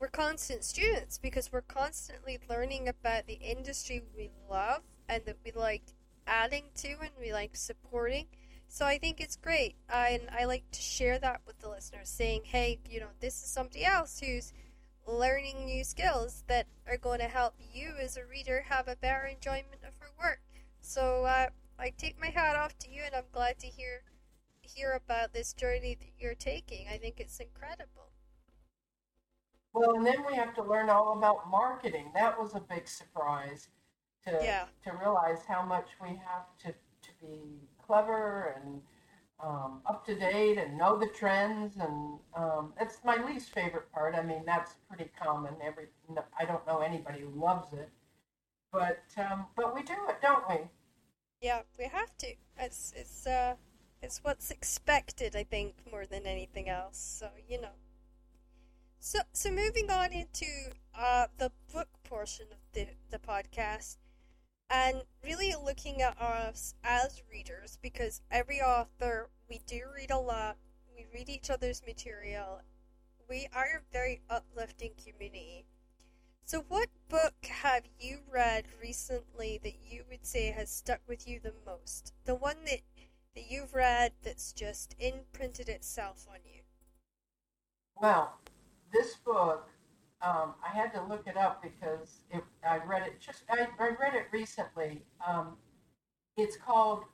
[0.00, 5.52] we're constant students because we're constantly learning about the industry we love and that we
[5.52, 5.82] like
[6.26, 8.26] adding to and we like supporting.
[8.68, 9.76] So I think it's great.
[9.88, 13.42] I, and I like to share that with the listeners, saying, hey, you know, this
[13.42, 14.52] is somebody else who's
[15.06, 19.26] learning new skills that are going to help you as a reader have a better
[19.26, 20.40] enjoyment of her work.
[20.80, 21.46] So uh,
[21.78, 24.02] I take my hat off to you, and I'm glad to hear
[24.74, 26.88] hear about this journey that you're taking.
[26.88, 28.10] I think it's incredible.
[29.72, 32.12] Well, and then we have to learn all about marketing.
[32.14, 33.68] That was a big surprise
[34.24, 34.68] to Yeah.
[34.84, 38.82] to realize how much we have to, to be clever and
[39.40, 41.76] um, up to date and know the trends.
[41.76, 44.14] And um, that's my least favorite part.
[44.14, 45.54] I mean, that's pretty common.
[45.62, 45.88] Every
[46.38, 47.90] I don't know anybody who loves it,
[48.72, 50.56] but um, but we do it, don't we?
[51.40, 52.34] Yeah, we have to.
[52.58, 53.54] It's it's uh
[54.04, 56.98] it's what's expected, I think, more than anything else.
[56.98, 57.76] So you know.
[58.98, 60.46] So so moving on into
[60.94, 63.96] uh the book portion of the the podcast,
[64.70, 70.58] and really looking at us as readers because every author we do read a lot.
[70.96, 72.60] We read each other's material.
[73.28, 75.66] We are a very uplifting community.
[76.46, 81.40] So, what book have you read recently that you would say has stuck with you
[81.40, 82.12] the most?
[82.26, 82.80] The one that,
[83.34, 86.60] that you've read that's just imprinted itself on you?
[88.00, 88.38] Well,
[88.92, 89.68] this book,
[90.22, 93.88] um, I had to look it up because it, I read it just, I, I
[94.00, 95.02] read it recently.
[95.26, 95.56] Um,
[96.36, 97.04] it's called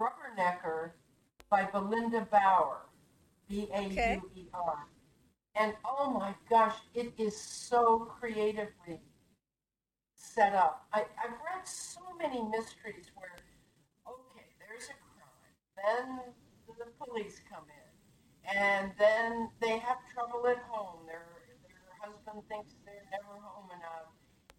[0.00, 0.90] Rubbernecker
[1.50, 2.78] by Belinda Bauer,
[3.48, 4.86] B A U E R.
[5.54, 9.00] And oh my gosh, it is so creatively
[10.14, 10.86] set up.
[10.92, 13.34] I, I've read so many mysteries where,
[14.06, 16.20] okay, there's a crime, then
[16.78, 21.06] the police come in, and then they have trouble at home.
[21.06, 21.26] Their
[21.62, 24.12] their husband thinks they're never home enough,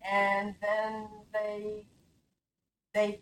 [0.04, 1.88] and then they
[2.94, 3.22] they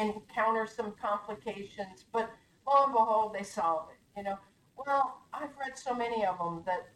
[0.00, 2.30] encounter some complications, but
[2.66, 3.98] lo and behold, they solve it.
[4.18, 4.38] You know,
[4.76, 6.88] well, I've read so many of them that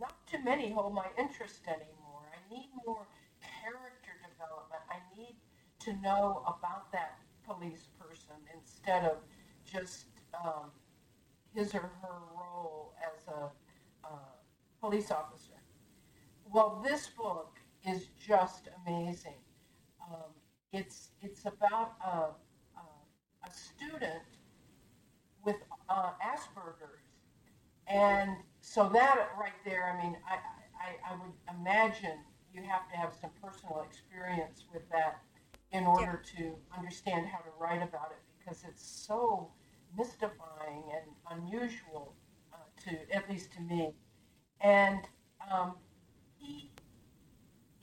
[0.00, 2.30] not too many hold my interest anymore.
[2.32, 3.06] I need more
[3.42, 4.82] character development.
[4.90, 5.36] I need
[5.80, 9.18] to know about that police person instead of
[9.70, 10.06] just
[10.44, 10.70] um,
[11.54, 13.50] his or her role as a
[14.06, 14.08] uh,
[14.80, 15.52] police officer.
[16.52, 19.40] Well, this book is just amazing.
[20.02, 20.32] Um,
[20.72, 22.84] it's it's about a, a,
[23.46, 24.22] a student
[25.44, 25.56] with
[25.88, 27.04] uh, Asperger's,
[27.86, 30.36] and so that right there, I mean, I,
[30.78, 32.18] I, I would imagine
[32.52, 35.22] you have to have some personal experience with that
[35.72, 36.44] in order yeah.
[36.44, 39.50] to understand how to write about it because it's so
[39.96, 42.14] mystifying and unusual
[42.52, 43.94] uh, to at least to me.
[44.60, 45.00] And
[45.50, 45.74] um,
[46.36, 46.70] he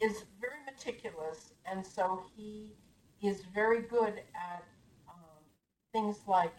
[0.01, 2.71] is very meticulous, and so he
[3.21, 4.63] is very good at
[5.07, 5.43] um,
[5.93, 6.53] things like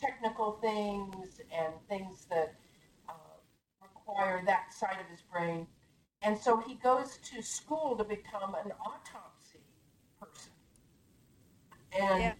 [0.00, 2.54] technical things and things that
[3.08, 3.12] uh,
[3.80, 5.66] require that side of his brain.
[6.22, 9.60] And so he goes to school to become an autopsy
[10.20, 10.52] person.
[11.92, 12.32] And yeah.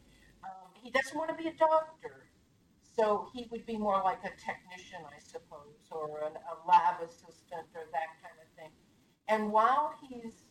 [0.86, 2.30] He doesn't want to be a doctor.
[2.94, 7.66] So he would be more like a technician, I suppose, or an, a lab assistant
[7.74, 8.70] or that kind of thing.
[9.26, 10.46] And while he's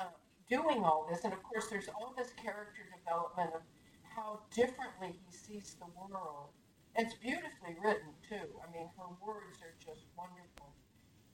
[0.00, 0.14] uh,
[0.48, 3.62] doing all this, and of course, there's all this character development of
[4.14, 6.50] how differently he sees the world.
[6.94, 8.46] It's beautifully written too.
[8.62, 10.70] I mean, her words are just wonderful.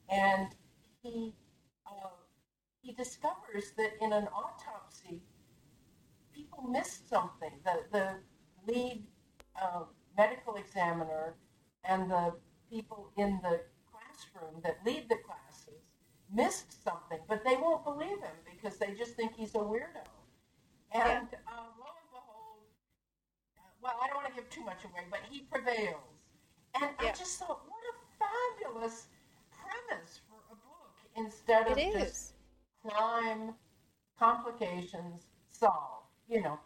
[0.09, 0.49] And
[1.03, 1.35] he
[1.85, 2.17] uh,
[2.81, 5.21] he discovers that in an autopsy,
[6.39, 7.51] people missed something.
[7.63, 8.05] The the
[8.71, 9.03] lead
[9.61, 9.83] uh,
[10.17, 11.35] medical examiner
[11.83, 12.33] and the
[12.69, 15.81] people in the classroom that lead the classes
[16.33, 20.05] missed something, but they won't believe him because they just think he's a weirdo.
[20.93, 21.39] And yeah.
[21.47, 21.69] uh,
[23.81, 25.95] well, I don't want to give too much away, but he prevails.
[26.75, 27.09] And yeah.
[27.09, 29.07] I just thought, what a fabulous
[29.51, 32.33] premise for a book instead of just
[32.85, 33.53] crime
[34.17, 35.98] complications solved,
[36.29, 36.59] you know.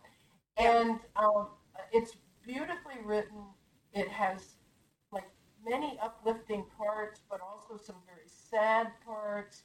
[0.57, 1.47] And um,
[1.91, 3.45] it's beautifully written.
[3.93, 4.55] It has
[5.11, 5.27] like
[5.65, 9.63] many uplifting parts, but also some very sad parts.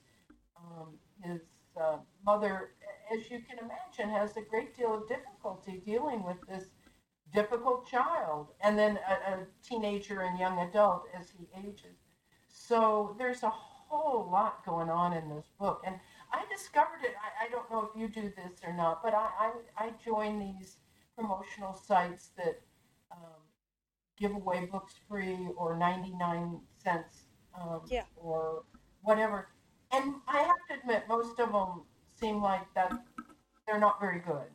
[0.56, 1.40] Um, his
[1.80, 2.70] uh, mother,
[3.12, 6.64] as you can imagine, has a great deal of difficulty dealing with this
[7.32, 11.98] difficult child and then a, a, teenager and young adult as he ages.
[12.48, 15.82] So there's a whole lot going on in this book.
[15.87, 15.96] And
[16.32, 19.28] I discovered it, I, I don't know if you do this or not, but I,
[19.38, 19.52] I,
[19.86, 20.76] I join these
[21.16, 22.60] promotional sites that
[23.10, 23.42] um,
[24.18, 27.24] give away books free or 99 cents
[27.60, 28.02] um, yeah.
[28.16, 28.62] or
[29.02, 29.48] whatever.
[29.92, 31.82] And I have to admit, most of them
[32.20, 32.92] seem like that
[33.66, 34.48] they're not very good.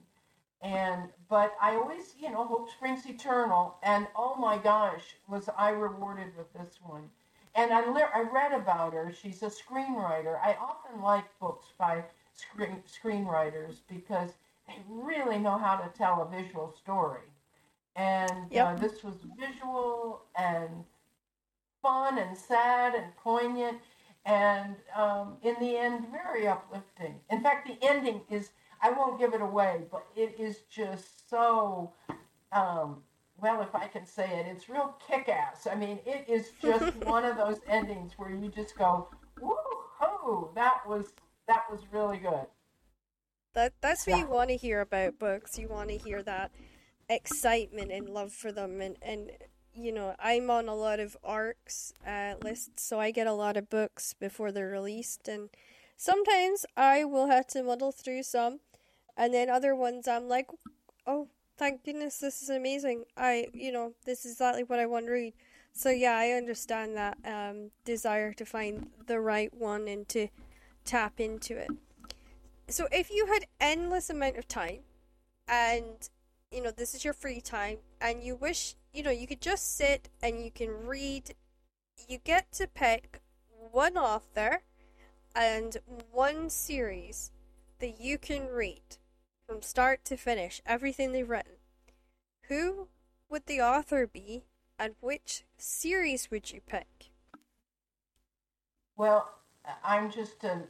[0.61, 3.77] And but I always, you know, hope springs eternal.
[3.83, 7.09] And oh my gosh, was I rewarded with this one?
[7.55, 9.13] And I le- I read about her.
[9.13, 10.39] She's a screenwriter.
[10.41, 14.31] I often like books by screen screenwriters because
[14.67, 17.21] they really know how to tell a visual story.
[17.95, 18.67] And uh, yep.
[18.67, 20.83] uh, this was visual and
[21.81, 23.77] fun and sad and poignant,
[24.25, 27.19] and um, in the end, very uplifting.
[27.29, 31.91] In fact, the ending is I won't give it away, but it is just so,
[32.51, 33.03] um,
[33.43, 35.67] well, if I can say it, it's real kick ass.
[35.69, 40.87] I mean, it is just one of those endings where you just go, woo that
[40.87, 41.07] was,
[41.47, 42.45] that was really good.
[43.53, 44.23] That, that's what yeah.
[44.23, 45.59] you want to hear about books.
[45.59, 46.51] You want to hear that
[47.09, 48.79] excitement and love for them.
[48.79, 49.31] And, and
[49.73, 53.57] you know, I'm on a lot of ARCs uh, lists, so I get a lot
[53.57, 55.27] of books before they're released.
[55.27, 55.49] And
[55.97, 58.59] sometimes I will have to muddle through some
[59.17, 60.47] and then other ones I'm like,
[61.05, 61.27] oh,
[61.57, 63.05] thank goodness, this is amazing.
[63.17, 65.33] I, you know, this is exactly what I want to read.
[65.73, 70.27] So yeah, I understand that um, desire to find the right one and to
[70.85, 71.69] tap into it.
[72.67, 74.79] So if you had endless amount of time,
[75.47, 76.09] and
[76.51, 79.75] you know this is your free time, and you wish you know you could just
[79.75, 81.35] sit and you can read,
[82.07, 83.21] you get to pick
[83.71, 84.61] one author
[85.35, 85.77] and
[86.11, 87.31] one series
[87.79, 88.97] that you can read
[89.47, 91.53] from start to finish, everything they've written.
[92.47, 92.87] Who
[93.29, 94.45] would the author be,
[94.77, 97.11] and which series would you pick?
[98.95, 99.29] Well,
[99.83, 100.63] I'm just an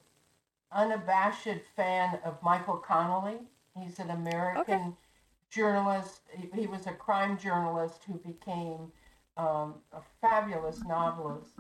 [0.72, 3.40] unabashed fan of Michael Connelly.
[3.78, 4.92] He's an American okay.
[5.50, 6.22] journalist.
[6.36, 8.92] He, he, was a crime journalist who became
[9.38, 11.56] um, a fabulous novelist.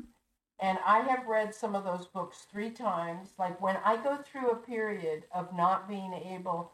[0.59, 3.29] And I have read some of those books three times.
[3.37, 6.71] Like when I go through a period of not being able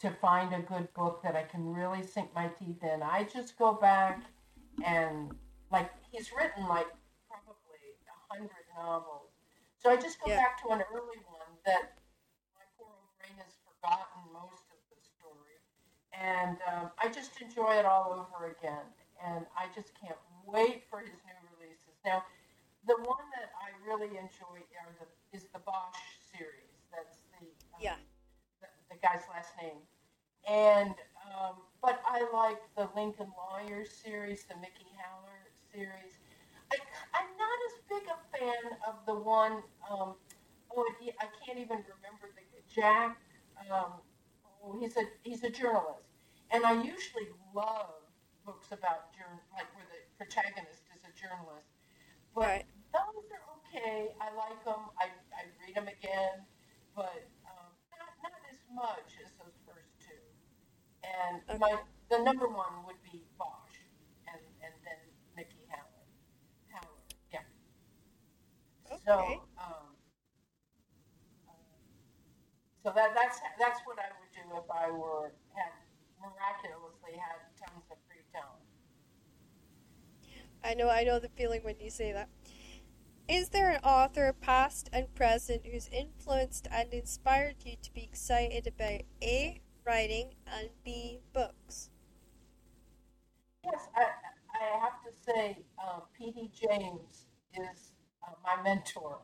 [0.00, 3.02] to find a good book that I can really sink my teeth in.
[3.02, 4.22] I just go back
[4.84, 5.32] and
[5.72, 6.86] like he's written like
[7.26, 9.30] probably a hundred novels.
[9.78, 10.36] So I just go yeah.
[10.36, 11.98] back to an early one that
[12.54, 15.58] my poor old brain has forgotten most of the story.
[16.14, 18.86] And um, I just enjoy it all over again.
[19.18, 21.98] And I just can't wait for his new releases.
[22.06, 22.22] Now,
[22.86, 25.98] the one that I really enjoy the, is the Bosch
[26.30, 26.86] series.
[26.94, 28.17] That's the um, yeah the
[29.02, 29.80] guy's last name.
[30.48, 30.94] And
[31.28, 36.18] um, but I like the Lincoln Lawyers series, the Mickey Haller series.
[36.72, 36.76] I,
[37.14, 39.62] I'm not as big a fan of the one.
[39.90, 40.14] Um,
[40.74, 40.84] oh,
[41.20, 42.42] I can't even remember the
[42.74, 43.18] Jack
[43.70, 43.92] um,
[44.80, 46.08] he's a he's a journalist,
[46.50, 48.02] and I usually love
[48.44, 51.68] books about journal like where the protagonist is a journalist.
[52.34, 52.64] But Right.
[52.92, 54.14] those are okay.
[54.20, 54.90] I like them.
[54.98, 56.46] I I read them again,
[56.94, 60.22] but um, not not as much as those first two.
[61.02, 61.58] And Okay.
[61.58, 63.76] my the number one would be Bosch,
[64.26, 65.00] and and then
[65.36, 66.08] Mickey Howard.
[66.72, 67.44] Howard, yeah.
[68.90, 68.98] Okay.
[69.04, 69.94] So, um,
[71.46, 71.52] uh,
[72.82, 75.72] so that that's that's what I would do if I were had
[76.20, 78.62] miraculously had tons of free time.
[80.64, 82.28] I know, I know the feeling when you say that.
[83.28, 88.66] Is there an author, past and present, who's influenced and inspired you to be excited
[88.66, 91.90] about A, writing, and B, books?
[93.64, 94.04] Yes, I
[94.60, 96.50] I have to say, uh, P.D.
[96.54, 97.92] James is
[98.26, 99.20] uh, my mentor.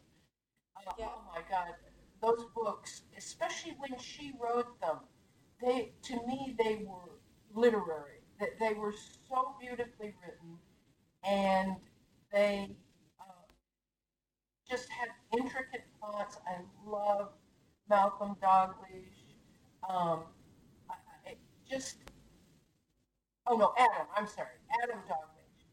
[0.77, 1.09] Uh, Yeah.
[1.09, 1.75] Oh my God,
[2.23, 4.99] those books, especially when she wrote them,
[5.61, 7.21] they to me they were
[7.55, 8.21] literary.
[8.39, 8.95] They, they were
[9.29, 10.59] so beautifully written,
[11.25, 11.77] and
[12.33, 12.77] they
[14.69, 15.09] just had
[15.39, 16.39] intricate plots.
[16.47, 17.31] I love
[17.89, 19.37] Malcolm Dalglish.
[19.89, 20.25] Um,
[20.91, 20.95] I,
[21.27, 21.35] I,
[21.71, 21.97] just
[23.47, 24.07] oh no, Adam.
[24.17, 25.65] I'm sorry, Adam Dalgliesh.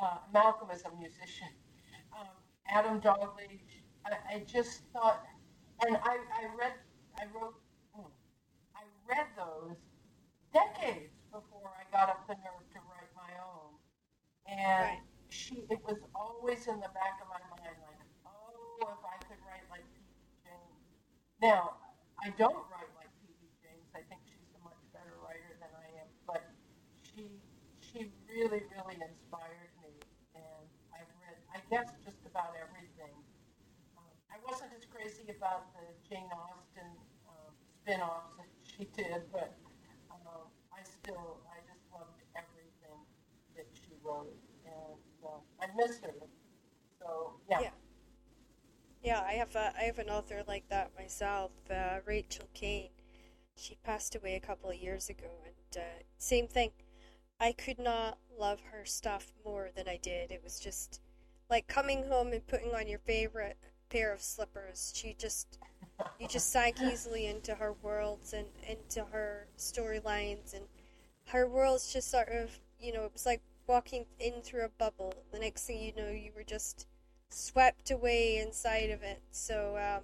[0.00, 1.48] Uh, Malcolm is a musician.
[2.18, 2.28] Um,
[2.68, 3.82] Adam Dalgliesh.
[4.06, 5.24] I, I just thought,
[5.86, 6.72] and I, I read,
[7.18, 7.54] I wrote,
[7.94, 8.06] hmm,
[8.76, 9.76] I read those
[10.52, 13.74] decades before I got up the nerve to write my own,
[14.46, 15.02] and Right.
[15.28, 17.76] she, it was always in the back of my mind,
[18.92, 20.14] if I could write like P.D.
[20.46, 20.78] James.
[21.42, 21.78] Now,
[22.22, 23.40] I don't write like P.D.
[23.62, 23.88] James.
[23.94, 26.42] I think she's a much better writer than I am, but
[27.02, 27.28] she
[27.80, 29.92] she really really inspired me,
[30.34, 30.64] and
[30.94, 33.14] I've read I guess just about everything.
[33.98, 36.90] Um, I wasn't as crazy about the Jane Austen
[37.28, 39.54] um, spin-offs that she did, but
[40.10, 42.98] um, I still I just loved everything
[43.56, 44.34] that she wrote,
[44.66, 46.14] and uh, I miss her.
[47.00, 47.60] So yeah.
[47.60, 47.75] Yeah.
[49.06, 52.90] Yeah, I have a, I have an author like that myself, uh, Rachel Caine.
[53.54, 56.72] She passed away a couple of years ago, and uh, same thing.
[57.38, 60.32] I could not love her stuff more than I did.
[60.32, 61.00] It was just
[61.48, 63.56] like coming home and putting on your favorite
[63.90, 64.92] pair of slippers.
[64.96, 65.60] She just
[66.18, 70.64] you just sank easily into her worlds and into her storylines and
[71.26, 75.14] her world's just sort of you know it was like walking in through a bubble
[75.32, 76.86] the next thing you know you were just
[77.36, 80.02] swept away inside of it so um,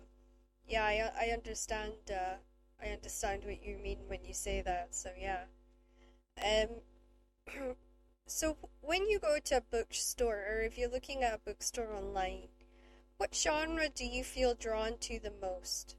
[0.69, 2.37] yeah I, I understand uh,
[2.83, 5.45] I understand what you mean when you say that so yeah
[6.45, 6.69] um
[8.27, 12.49] so when you go to a bookstore or if you're looking at a bookstore online
[13.23, 15.95] what genre do you feel drawn to the most?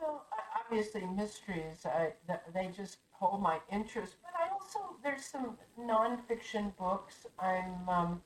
[0.00, 1.84] Well, obviously mysteries.
[1.84, 2.12] I
[2.54, 4.14] they just hold my interest.
[4.22, 7.26] But I also there's some nonfiction books.
[7.40, 8.22] I'm um,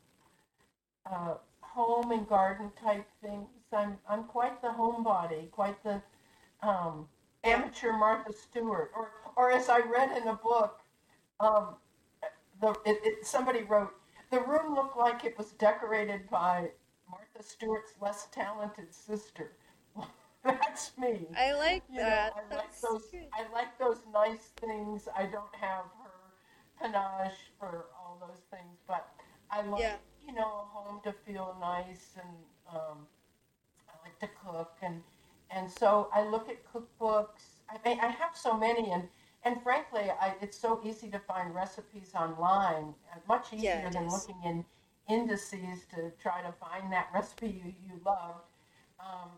[1.07, 3.49] uh, home and garden type things.
[3.73, 6.01] I'm I'm quite the homebody, quite the
[6.63, 7.07] um,
[7.45, 8.91] amateur Martha Stewart.
[8.97, 10.81] Or or as I read in a book,
[11.39, 11.77] um,
[12.61, 13.93] the it, it, somebody wrote
[14.31, 16.71] the room looked like it was decorated by
[17.09, 19.53] Martha Stewart's less talented sister.
[20.45, 21.27] That's me.
[21.37, 22.33] I like You know, that.
[22.37, 23.03] I like those.
[23.11, 23.27] good.
[23.33, 25.09] I like those nice things.
[25.17, 26.11] I don't have her
[26.81, 29.07] panache for all those things, but
[29.51, 29.97] I like Yeah.
[30.31, 32.29] You know a home to feel nice, and
[32.73, 33.07] um,
[33.89, 35.03] I like to cook, and
[35.51, 37.63] and so I look at cookbooks.
[37.69, 39.09] I mean, I have so many, and
[39.45, 44.07] and frankly, I, it's so easy to find recipes online, uh, much easier Yeah, than
[44.07, 44.13] is.
[44.13, 44.65] looking in
[45.09, 48.43] indices to try to find that recipe you, you love.
[49.01, 49.31] Um,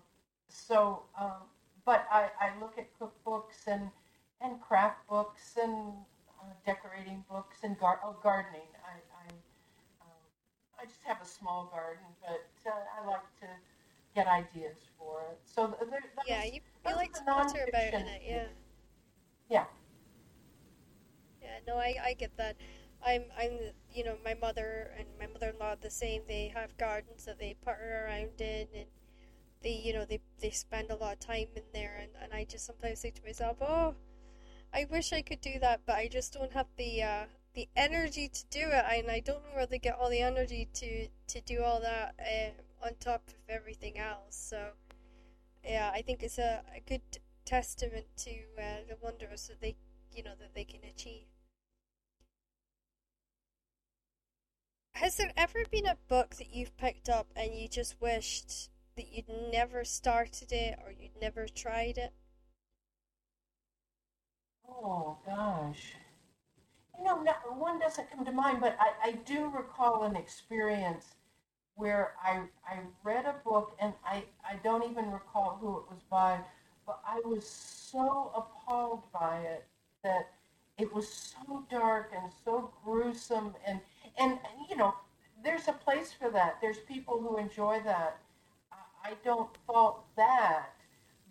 [0.49, 1.49] so, um,
[1.86, 3.90] but I, I look at cookbooks and,
[4.43, 5.95] and craft books and
[6.40, 8.68] uh, decorating books and gar- oh, gardening.
[8.84, 8.99] I,
[10.83, 13.47] I just have a small garden, but uh, I like to
[14.14, 15.39] get ideas for it.
[15.45, 18.47] So there, Yeah, you, you are like to potter about in it, yeah.
[19.49, 19.64] Yeah.
[21.41, 22.57] Yeah, no, I, I get that.
[23.05, 23.59] I'm I'm
[23.93, 26.22] you know my mother and my mother-in-law the same.
[26.26, 28.87] They have gardens that they putter around in, and
[29.62, 31.99] they you know they they spend a lot of time in there.
[32.01, 33.95] And, and I just sometimes say to myself, oh,
[34.74, 37.24] I wish I could do that, but I just don't have the uh,
[37.55, 40.69] the energy to do it, and I don't know where they get all the energy
[40.75, 44.37] to to do all that uh, on top of everything else.
[44.37, 44.71] So
[45.65, 47.03] yeah, I think it's a, a good
[47.45, 49.77] testament to uh, the wonders that they
[50.15, 51.27] you know that they can achieve.
[54.95, 59.13] Has there ever been a book that you've picked up and you just wished that
[59.13, 62.13] you'd never started it or you'd never tried it?
[64.69, 65.95] Oh gosh.
[66.99, 67.16] No,
[67.59, 71.14] one doesn't come to mind, but I, I do recall an experience
[71.74, 76.03] where I I read a book and I, I don't even recall who it was
[76.11, 76.40] by,
[76.86, 79.66] but I was so appalled by it
[80.05, 80.30] that
[80.78, 83.80] it was so dark and so gruesome and
[84.18, 84.38] and
[84.70, 84.95] you know
[85.45, 86.61] there's a place for that.
[86.61, 88.18] There's people who enjoy that.
[89.05, 90.70] I don't fault that,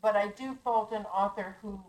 [0.01, 1.80] but I do fault an author who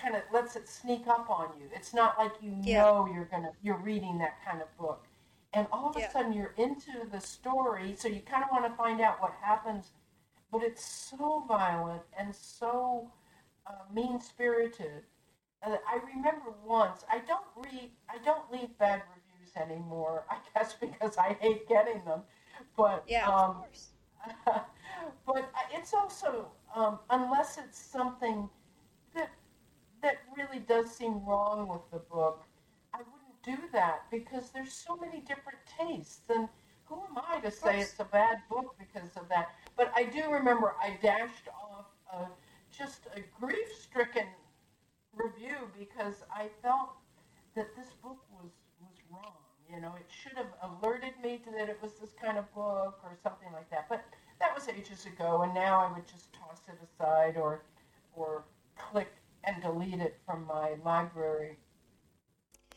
[0.00, 1.68] kind of lets it sneak up on you.
[1.74, 2.82] It's not like you Yeah.
[2.84, 5.06] know you're gonna you're reading that kind of book,
[5.52, 6.10] and all of a Yeah.
[6.10, 9.92] sudden you're into the story, so you kind of want to find out what happens,
[10.50, 13.10] but it's so violent and so
[13.66, 15.04] uh, mean spirited.
[15.62, 20.26] Uh, I remember once I don't read I don't leave bad reviews anymore.
[20.30, 22.22] I guess because I hate getting them,
[22.76, 23.88] but Yeah, um, of course.
[25.26, 28.48] but it's also um, unless it's something
[30.04, 32.44] that really does seem wrong with the book,
[32.92, 36.46] I wouldn't do that because there's so many different tastes, and
[36.84, 39.48] who am I to say it's a bad book because of that?
[39.78, 42.26] But I do remember I dashed off a,
[42.70, 44.26] just a grief-stricken
[45.14, 46.90] review because I felt
[47.56, 48.50] that this book was
[48.80, 49.32] was wrong.
[49.72, 53.00] You know, it should have alerted me to that it was this kind of book
[53.02, 53.88] or something like that.
[53.88, 54.04] But
[54.38, 57.62] that was ages ago, and now I would just toss it aside or
[58.14, 58.44] or
[58.76, 59.08] click
[59.46, 61.58] and delete it from my library.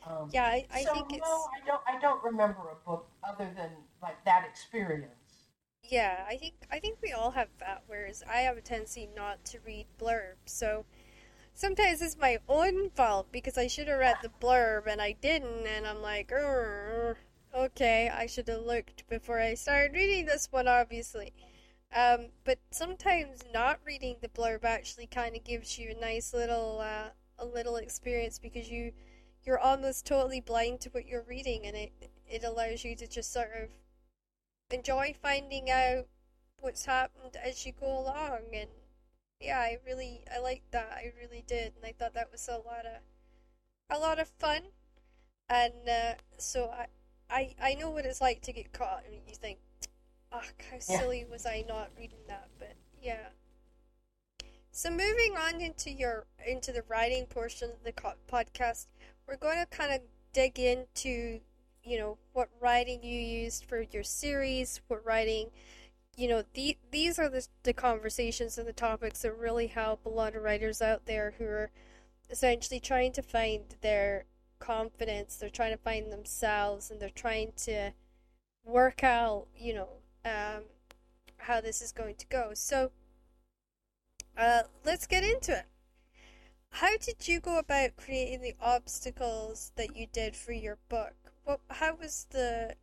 [0.06, 1.82] Um, Yeah, I, I so think it's no, I don't.
[1.88, 5.50] I don't remember a book other than like that experience.
[5.84, 7.84] yeah, I think I think we all have that.
[7.88, 10.86] Whereas I have a tendency not to read blurbs, so
[11.56, 15.68] sometimes it's my own fault because I should have read the blurb and I didn't,
[15.68, 17.18] and I'm like, "Urgh,
[17.56, 21.34] okay, I should have looked before I started reading this one, obviously.
[21.96, 26.80] Um, but sometimes not reading the blurb actually kind of gives you a nice little
[26.82, 27.10] uh,
[27.40, 28.92] a little experience because you
[29.44, 31.92] you're almost totally blind to what you're reading, and it
[32.28, 33.70] it allows you to just sort of
[34.72, 36.08] enjoy finding out
[36.60, 38.42] what's happened as you go along.
[38.54, 38.70] And
[39.40, 40.92] yeah i really i liked that.
[40.94, 41.74] I really did.
[41.76, 43.02] And i thought that was a lot of
[43.90, 44.62] a lot of fun.
[45.50, 46.88] And uh, so I,
[47.30, 49.60] I i know what it's like to get caught and you think
[50.32, 51.00] ah how Yeah.
[51.00, 53.30] silly was i not reading that but yeah
[54.72, 58.88] so moving on into your into the writing portion of the co- podcast
[59.28, 60.02] we're going to kind of
[60.34, 61.40] dig into
[61.84, 65.50] you know what writing you used for your series what writing
[66.16, 70.10] you know the, these are the, the conversations and the topics that really help a
[70.10, 71.72] lot of writers out there who are
[72.30, 74.26] essentially trying to find their
[74.60, 77.92] confidence they're trying to find themselves and they're trying to
[78.66, 79.88] work out you know
[80.28, 80.64] um,
[81.38, 82.52] how this is going to go.
[82.54, 82.92] So
[84.38, 85.66] uh, let's get into it.
[86.70, 91.16] How did you go about creating the obstacles that you did for your book?
[91.44, 92.76] What how was the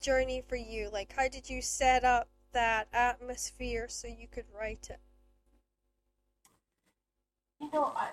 [0.00, 0.88] journey for you?
[0.90, 5.00] Like how did you set up that atmosphere so you could write it?
[7.60, 8.10] You know, I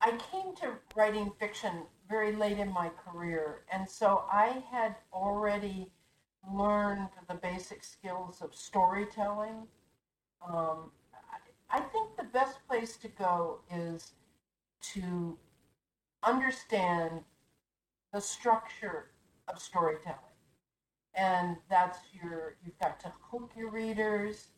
[0.00, 5.90] I came to writing fiction very late in my career, and so I had already
[6.52, 9.66] learned the basic skills of storytelling.
[10.46, 10.90] Um,
[11.70, 14.12] I, I think the best place to go is
[14.94, 15.38] to
[16.22, 17.20] understand
[18.12, 19.10] the structure
[19.48, 20.18] of storytelling.
[21.14, 24.48] And that's your, you've got to hook your readers,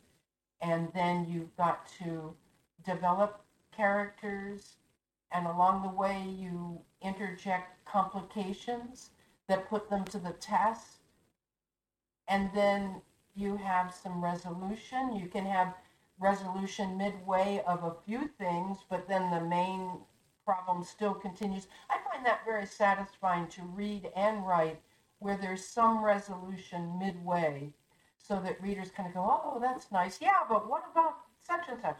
[0.60, 2.34] and then you've got to
[2.84, 3.42] develop
[3.76, 4.76] characters,
[5.32, 9.10] and along the way, you interject complications
[9.48, 10.95] that put them to the test.
[12.28, 13.02] And then
[13.34, 15.14] you have some resolution.
[15.14, 15.74] You can have
[16.18, 19.98] resolution midway of a few things, but then the main
[20.44, 21.66] problem still continues.
[21.90, 24.80] I find that very satisfying to read and write
[25.18, 27.72] where there's some resolution midway
[28.18, 30.18] so that readers kind of go, oh, that's nice.
[30.20, 31.98] Yeah, but what about such and such?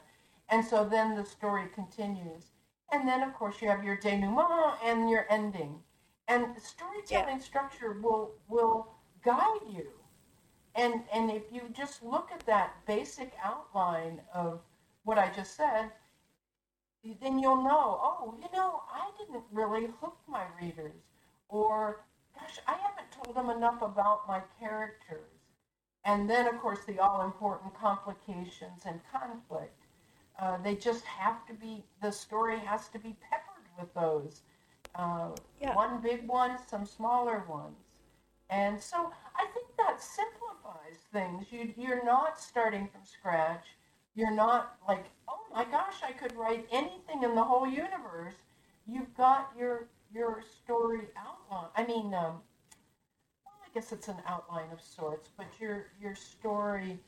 [0.49, 2.45] And so then the story continues.
[2.93, 5.81] And then, of course, you have your denouement and your ending.
[6.29, 8.89] And storytelling structure will, will
[9.25, 9.89] guide you.
[10.77, 14.61] And, and if you just look at that basic outline of
[15.05, 15.91] what I just said,
[17.21, 20.93] then you'll know, oh, you know, I didn't really hook my readers.
[21.49, 22.05] Or,
[22.39, 25.31] gosh, I haven't told them enough about my characters.
[26.05, 29.83] And then, of course, the all important complications and conflict.
[30.39, 34.43] Uh, they just have to be, the story has to be peppered with those.
[34.95, 35.75] Uh, Yeah.
[35.75, 37.79] One big one, some smaller ones.
[38.51, 40.46] And so I think that simplifies
[41.13, 41.47] things.
[41.51, 43.65] You, you're not starting from scratch.
[44.15, 48.35] You're not like, oh my gosh, I could write anything in the whole universe.
[48.87, 51.71] You've got your your story outline.
[51.77, 52.41] I mean, um,
[53.45, 56.99] well, I guess it's an outline of sorts, but your your story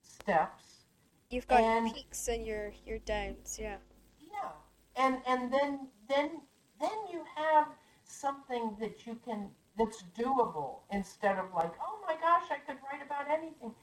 [0.00, 0.84] steps.
[1.30, 3.76] You've got And- your peaks and your your downs, yeah.
[4.20, 4.50] Yeah,
[4.96, 6.40] and and then then
[6.80, 7.68] then you have
[8.04, 13.02] something that you can that's doable instead of like, oh my gosh, I could write
[13.06, 13.74] about anything,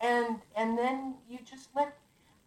[0.00, 1.96] and and then you just let.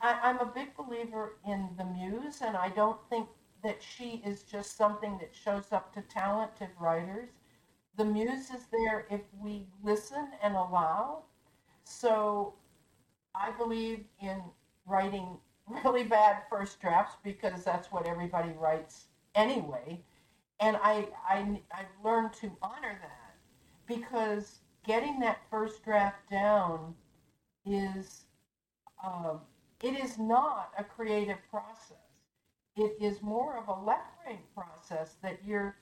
[0.02, 3.30] I, I'm a big believer in the muse, and I don't think
[3.64, 7.30] that she is just something that shows up to talented writers.
[7.98, 11.26] The muse is there if we listen and allow.
[11.86, 12.56] So
[13.36, 14.44] I believe in
[14.88, 15.40] writing
[15.86, 20.04] really bad first drafts because that's what everybody writes anyway.
[20.62, 23.36] And I, I, I've learned to honor that
[23.88, 26.96] because getting that first draft down
[27.66, 28.26] is,
[29.06, 29.42] um,
[29.84, 31.98] it is not a creative process.
[32.78, 35.78] It is more of a left brain process that you're,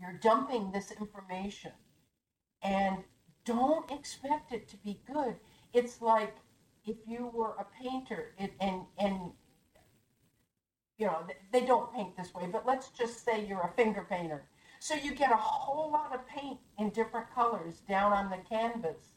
[0.00, 1.72] you're dumping this information
[2.62, 2.98] and
[3.44, 5.36] don't expect it to be good.
[5.72, 6.36] It's like
[6.86, 9.32] if you were a painter it, and and
[11.02, 14.44] you know they don't paint this way, but let's just say you're a finger painter.
[14.78, 19.16] So you get a whole lot of paint in different colors down on the canvas.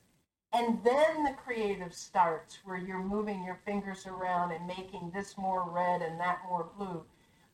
[0.51, 5.69] And then the creative starts where you're moving your fingers around and making this more
[5.69, 7.03] red and that more blue.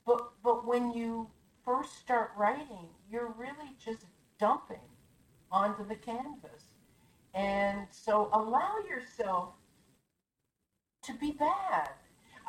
[0.05, 1.27] But but when you
[1.65, 4.05] first start writing, you're really just
[4.39, 4.87] dumping
[5.51, 6.71] onto the canvas.
[7.33, 9.55] And so allow yourself
[11.03, 11.89] to be bad.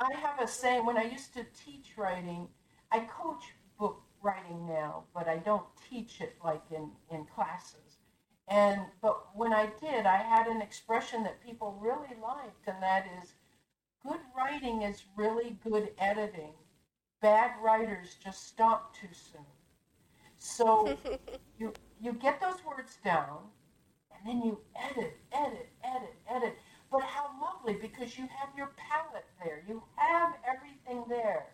[0.03, 2.48] I have a saying when I used to teach writing,
[2.90, 3.44] I coach
[3.78, 7.98] book writing now, but I don't teach it like in, in classes.
[8.48, 13.07] And but when I did, I had an expression that people really liked, and that
[13.22, 13.34] is
[14.05, 16.55] good writing is really good editing.
[17.20, 19.46] Bad writers just stop too soon.
[20.38, 20.98] So
[21.59, 23.38] you you get those words down,
[24.11, 26.59] and then you edit, edit, edit, edit.
[26.93, 29.64] But how lovely because you have your palette there.
[29.66, 31.47] You have everything there.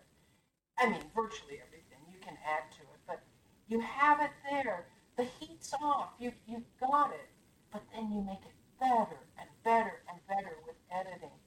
[0.77, 2.03] I mean, virtually everything.
[2.11, 3.23] You can add to it, but
[3.69, 4.87] you have it there.
[5.15, 6.09] The heat's off.
[6.19, 7.29] You you've got it.
[7.71, 11.37] But then you make it better and better and better with editing.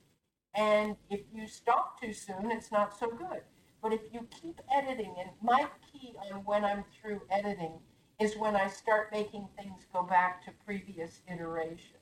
[0.55, 3.43] And if you stop too soon, it's not so good.
[3.83, 7.81] But if you keep editing, and my key on when I'm through editing
[8.19, 11.97] is when I start making things go back to previous iteration.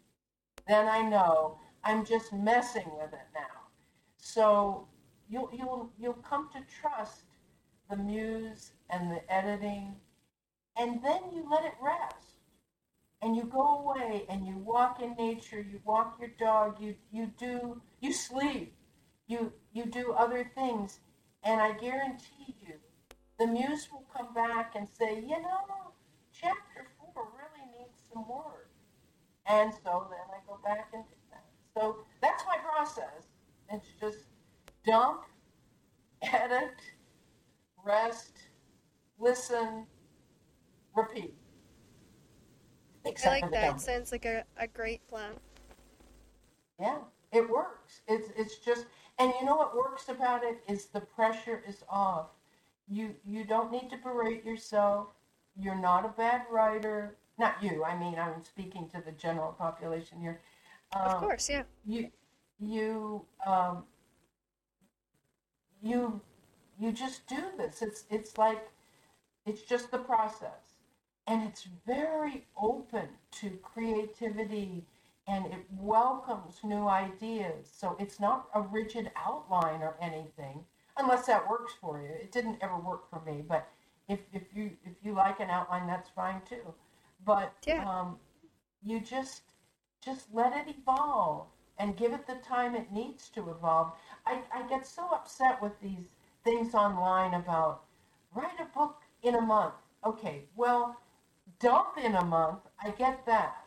[0.68, 3.68] Then I know I'm just messing with it now.
[4.16, 4.88] So
[5.28, 7.22] you'll you'll you'll come to trust
[7.88, 9.96] the muse and the editing,
[10.76, 12.36] and then you let it rest.
[13.22, 17.32] And you go away and you walk in nature, you walk your dog, you you
[17.38, 18.74] do you sleep,
[19.26, 21.00] you you do other things,
[21.42, 22.74] and I guarantee you,
[23.38, 25.92] the muse will come back and say, you know,
[26.32, 28.70] chapter four really needs some work.
[29.46, 31.04] And so then I go back and.
[31.76, 33.28] So that's my process.
[33.70, 34.18] It's just
[34.84, 35.22] dump,
[36.22, 36.74] edit,
[37.84, 38.38] rest,
[39.18, 39.86] listen,
[40.96, 41.34] repeat.
[43.06, 43.66] I like that.
[43.68, 43.80] dump.
[43.80, 45.32] Sounds like a, a great plan.
[46.78, 46.98] Yeah,
[47.32, 48.00] it works.
[48.08, 48.86] It's it's just
[49.18, 52.28] and you know what works about it is the pressure is off.
[52.88, 55.08] You you don't need to berate yourself.
[55.56, 57.16] You're not a bad writer.
[57.38, 57.84] Not you.
[57.84, 60.40] I mean, I'm speaking to the general population here.
[61.04, 61.64] Of Um, course, yeah.
[61.84, 62.10] you
[62.58, 63.84] you um,
[65.82, 66.20] you
[66.78, 67.82] you just do this.
[67.82, 68.68] It's it's like
[69.46, 70.78] it's just the process,
[71.26, 73.08] and it's very open
[73.40, 74.84] to creativity,
[75.26, 77.68] and it welcomes new ideas.
[77.72, 80.64] So it's not a rigid outline or anything,
[80.96, 82.08] unless that works for you.
[82.08, 83.68] It didn't ever work for me, but
[84.08, 86.74] if if you if you like an outline, that's fine too.
[87.24, 87.86] But Yeah.
[87.86, 88.18] um,
[88.82, 89.42] you just
[90.00, 91.46] just let it evolve
[91.78, 93.92] and give it the time it needs to evolve.
[94.26, 96.06] I, I get so upset with these
[96.44, 97.84] things online about
[98.34, 99.74] write a book in a month.
[100.04, 100.96] Okay, well,
[101.58, 103.64] dump in a month, I get that.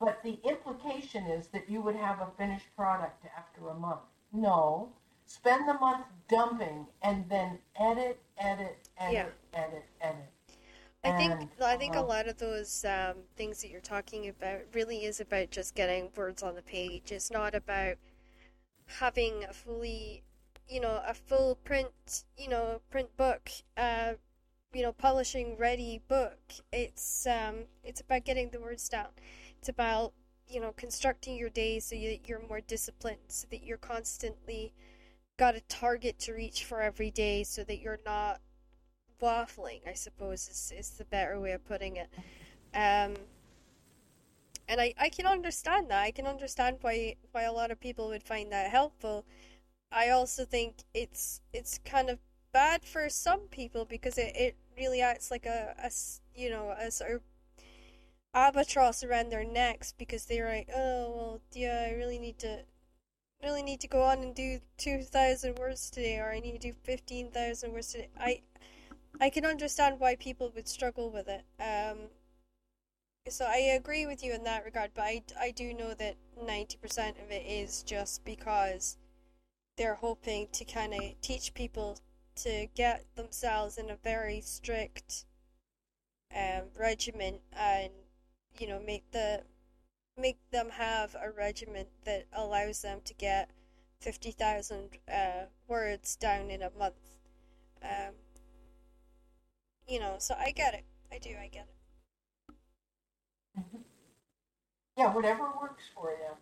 [0.00, 4.00] But the implication is that you would have a finished product after a month.
[4.32, 4.90] No.
[5.26, 9.60] Spend the month dumping and then edit, edit, edit, Yeah.
[9.60, 10.32] edit, edit.
[11.08, 14.60] I think I think a uh, lot of those um, things that you're talking about
[14.72, 17.12] really is about just getting words on the page.
[17.12, 17.96] It's not about
[18.86, 20.22] having a fully,
[20.68, 24.14] you know, a full print, you know, print book, uh,
[24.72, 26.38] you know, publishing ready book.
[26.72, 29.08] It's um, it's about getting the words down.
[29.58, 30.12] It's about
[30.48, 34.72] you know, constructing your day so that you're more disciplined, so that you're constantly
[35.36, 38.40] got a target to reach for every day, so that you're not
[39.20, 39.86] waffling.
[39.86, 42.08] I suppose is is the better way of putting it.
[42.74, 43.14] Um,
[44.68, 46.02] and I, I can understand that.
[46.02, 49.24] I can understand why why a lot of people would find that helpful.
[49.90, 52.18] I also think it's it's kind of
[52.52, 55.90] bad for some people because it, it really acts like a, a
[56.34, 57.22] you know a sort of
[58.34, 62.60] albatross around their necks because they're like oh well yeah I really need to
[63.42, 66.58] really need to go on and do two thousand words today or I need to
[66.58, 68.08] do fifteen thousand words today.
[68.18, 68.42] I
[69.20, 71.44] I can understand why people would struggle with it.
[71.60, 72.10] Um,
[73.28, 77.22] so I agree with you in that regard, but I, I do know that 90%
[77.22, 78.96] of it is just because
[79.76, 81.98] they're hoping to kind of teach people
[82.36, 85.24] to get themselves in a very strict
[86.34, 87.90] um, regimen and
[88.58, 89.42] you know make the
[90.16, 93.50] make them have a regimen that allows them to get
[94.00, 96.94] 50,000 uh, words down in a month.
[97.82, 98.14] Um,
[99.88, 100.84] you know, so I get it.
[101.10, 102.54] I do, I get it.
[103.58, 103.78] Mm-hmm.
[104.96, 106.36] Yeah, whatever works for you.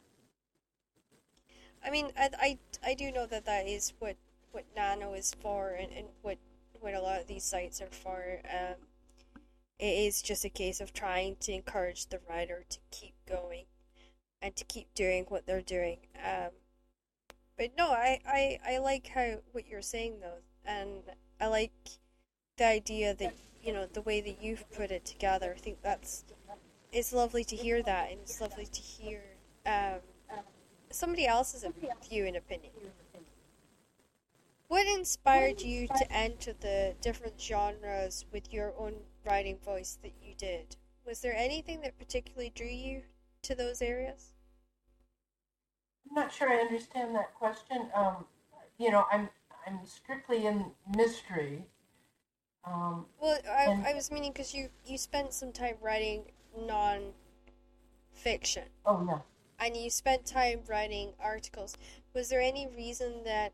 [1.84, 4.16] I mean, I, I, I do know that that is what,
[4.50, 6.38] what Nano is for and, and what,
[6.80, 8.40] what a lot of these sites are for.
[8.44, 8.76] Um,
[9.78, 13.66] it is just a case of trying to encourage the writer to keep going
[14.42, 15.98] and to keep doing what they're doing.
[16.16, 16.50] Um,
[17.58, 21.02] but no, I, I, I like how what you're saying though, and
[21.40, 21.72] I like
[22.56, 25.54] the idea that you know the way that you've put it together.
[25.56, 26.24] I think that's
[26.92, 29.22] it's lovely to hear that, and it's lovely to hear
[29.66, 30.00] um,
[30.90, 31.64] somebody else's
[32.08, 32.72] view and opinion.
[34.68, 38.94] What inspired you to enter the different genres with your own
[39.24, 40.76] writing voice that you did?
[41.06, 43.02] Was there anything that particularly drew you
[43.42, 44.32] to those areas?
[46.08, 47.88] I'm not sure I understand that question.
[47.94, 48.24] Um,
[48.78, 49.28] you know, I'm
[49.66, 51.66] I'm strictly in mystery.
[52.66, 56.24] Um, well, I, and, I was meaning because you you spent some time writing
[56.58, 57.14] non-fiction.
[58.84, 59.22] Oh no.
[59.58, 61.76] And you spent time writing articles.
[62.12, 63.52] Was there any reason that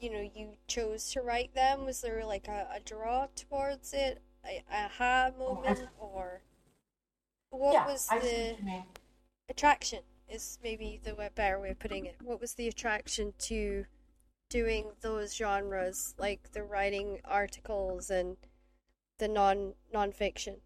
[0.00, 1.84] you know you chose to write them?
[1.84, 6.40] Was there like a, a draw towards it, a aha moment, oh, or
[7.50, 8.56] what yeah, was I the
[9.50, 10.00] attraction?
[10.28, 12.16] Is maybe the better way of putting it.
[12.22, 13.84] What was the attraction to
[14.52, 18.36] doing those genres, like the writing articles and
[19.18, 20.56] the non nonfiction?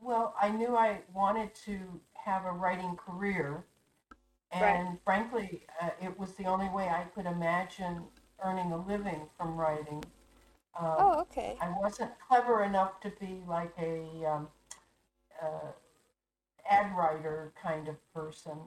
[0.00, 1.78] Well, I knew I wanted to
[2.14, 3.64] have a writing career,
[4.52, 4.98] and right.
[5.04, 8.04] frankly, uh, it was the only way I could imagine
[8.44, 10.04] earning a living from writing.
[10.78, 11.56] Um, oh, okay.
[11.60, 14.48] I wasn't clever enough to be like a um,
[15.42, 15.72] uh,
[16.70, 18.58] ad writer kind of person,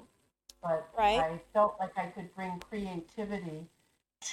[0.61, 1.19] but right.
[1.19, 3.67] I felt like I could bring creativity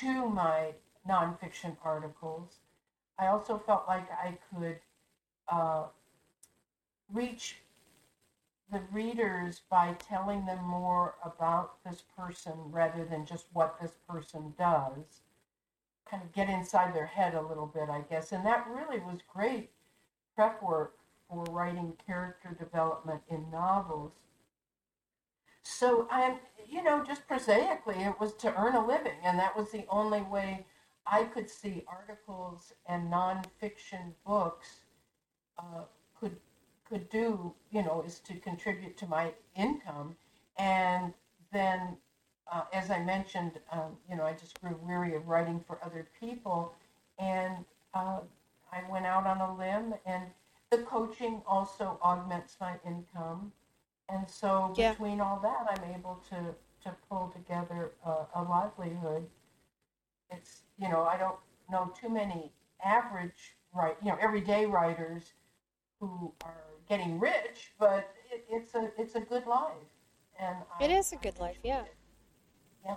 [0.00, 0.74] to my
[1.08, 2.56] nonfiction articles.
[3.18, 4.78] I also felt like I could
[5.48, 5.84] uh,
[7.12, 7.56] reach
[8.70, 14.54] the readers by telling them more about this person rather than just what this person
[14.58, 15.22] does.
[16.08, 18.32] Kind of get inside their head a little bit, I guess.
[18.32, 19.70] And that really was great
[20.36, 20.94] prep work
[21.28, 24.12] for writing character development in novels.
[25.70, 29.70] So I'm, you know, just prosaically, it was to earn a living, and that was
[29.70, 30.64] the only way
[31.06, 34.80] I could see articles and nonfiction books
[35.58, 35.82] uh,
[36.18, 36.36] could
[36.88, 40.16] could do, you know, is to contribute to my income.
[40.56, 41.12] And
[41.52, 41.98] then,
[42.50, 46.08] uh, as I mentioned, um, you know, I just grew weary of writing for other
[46.18, 46.74] people,
[47.18, 48.20] and uh,
[48.72, 50.24] I went out on a limb and
[50.70, 53.52] the coaching also augments my income.
[54.08, 54.92] And so yeah.
[54.92, 56.54] between all that, I'm able to,
[56.84, 59.26] to pull together a, a livelihood.
[60.30, 61.36] It's, you know, I don't
[61.70, 62.52] know too many
[62.84, 65.32] average, right, you know, everyday writers
[66.00, 69.72] who are getting rich, but it, it's a it's a good life,
[70.38, 71.82] and it I, is a good life, yeah.
[71.82, 71.94] It.
[72.84, 72.96] Yeah.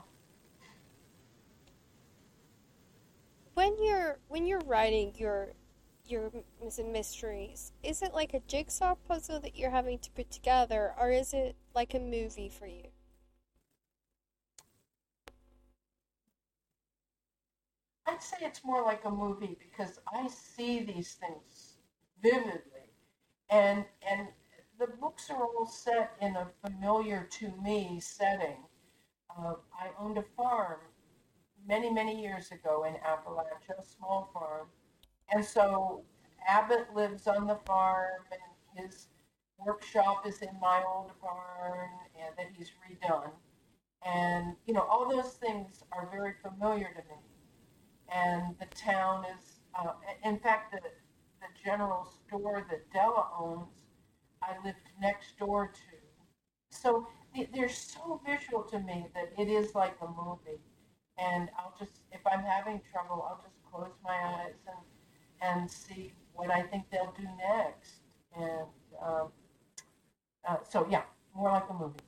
[3.54, 5.54] When you're when you're writing your
[6.12, 6.32] your
[6.92, 11.34] mysteries, is it like a jigsaw puzzle that you're having to put together, or is
[11.34, 12.90] it like a movie for you?
[18.06, 21.78] I'd say it's more like a movie because I see these things
[22.22, 22.92] vividly,
[23.50, 24.28] and and
[24.80, 28.58] the books are all set in a familiar to me setting.
[29.30, 30.80] Uh, I owned a farm
[31.66, 34.68] many many years ago in Appalachia, a small farm
[35.32, 36.04] and so
[36.48, 39.08] Abbott lives on the farm, and his
[39.66, 43.32] workshop is in my old barn and that he's redone.
[44.06, 47.22] And, you know, all those things are very familiar to me.
[48.14, 49.94] And the town is, uh,
[50.26, 53.86] in fact, the, the general store that Della owns,
[54.42, 56.78] I lived next door to.
[56.78, 57.08] So
[57.54, 60.60] they're so visual to me that it is like a movie.
[61.18, 64.78] And I'll just, if I'm having trouble, I'll just close my eyes and,
[65.42, 68.02] and see what I think they'll do next.
[68.36, 68.68] And
[69.04, 69.28] um,
[70.48, 71.04] uh, so, yeah,
[71.36, 72.00] more like a movie.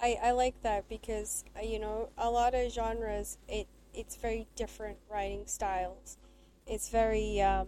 [0.00, 4.46] I, I like that because uh, you know a lot of genres it it's very
[4.54, 6.18] different writing styles.
[6.66, 7.66] It's very um,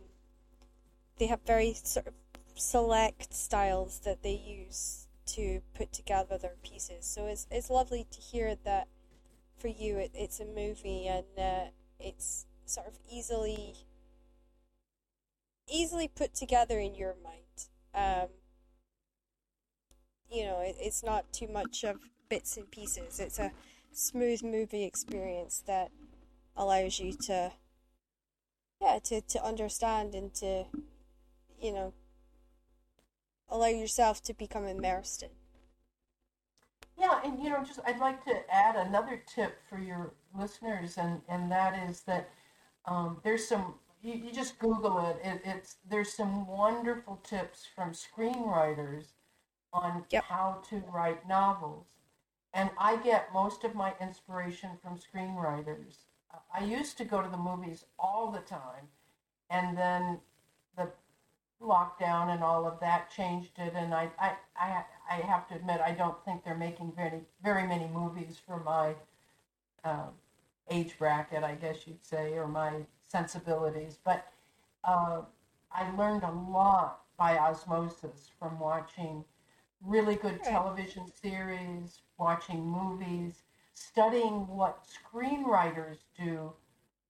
[1.18, 2.14] they have very sort of
[2.54, 7.04] select styles that they use to put together their pieces.
[7.04, 8.88] So it's it's lovely to hear that
[9.58, 13.74] for you it, it's a movie and uh, it's sort of easily
[15.70, 17.36] easily put together in your mind.
[17.94, 18.28] Um,
[20.30, 21.96] you know, it, it's not too much of
[22.28, 23.20] bits and pieces.
[23.20, 23.52] It's a
[23.92, 25.90] smooth movie experience that
[26.56, 27.52] allows you to,
[28.80, 30.64] yeah, to, to understand and to,
[31.60, 31.92] you know,
[33.48, 35.30] allow yourself to become immersed in.
[36.98, 41.22] Yeah, and you know, just I'd like to add another tip for your listeners, and
[41.28, 42.28] and that is that
[42.84, 45.20] um, there's some you, you, just Google it.
[45.26, 45.42] it.
[45.44, 49.06] It's there's some wonderful tips from screenwriters
[49.72, 50.24] on yep.
[50.24, 51.86] how to write novels.
[52.52, 55.98] And I get most of my inspiration from screenwriters.
[56.52, 58.88] I used to go to the movies all the time,
[59.50, 60.18] and then
[60.76, 60.90] the
[61.62, 63.72] lockdown and all of that changed it.
[63.76, 67.66] And I, I, I, I have to admit, I don't think they're making very, very
[67.66, 68.94] many movies for my
[69.84, 70.08] uh,
[70.70, 72.72] age bracket, I guess you'd say, or my
[73.10, 73.98] sensibilities.
[74.04, 74.26] But
[74.84, 75.22] uh,
[75.72, 79.24] I learned a lot by osmosis from watching
[79.84, 83.42] really good television series, watching movies,
[83.74, 86.52] studying what screenwriters do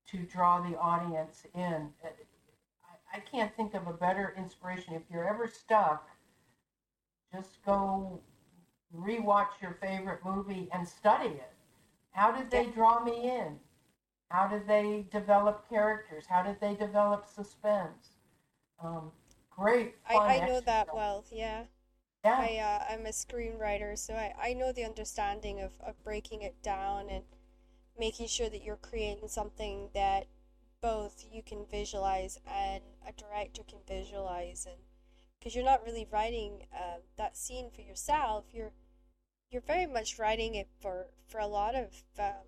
[0.08, 1.90] to draw the audience in.
[2.04, 4.94] I, I can't think of a better inspiration.
[4.94, 6.08] If you're ever stuck,
[7.32, 8.20] just go
[8.96, 11.52] rewatch your favorite movie and study it.
[12.12, 13.58] How did they draw me in?
[14.30, 16.24] How did they develop characters?
[16.28, 18.16] How did they develop suspense?
[18.82, 19.10] Um,
[19.50, 19.96] great.
[20.08, 21.64] I, I know that well, yeah.
[22.24, 22.36] Yeah.
[22.38, 26.62] I, uh, I'm a screenwriter, so I, I know the understanding of, of breaking it
[26.62, 27.24] down and
[27.98, 30.26] making sure that you're creating something that
[30.80, 34.78] both you can visualize and a director can visualize and
[35.38, 38.72] because you're not really writing uh, that scene for yourself you're
[39.50, 42.46] you're very much writing it for for a lot of um,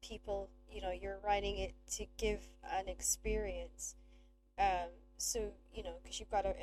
[0.00, 2.40] people you know you're writing it to give
[2.72, 3.96] an experience
[4.58, 6.54] um, so you know because you've got to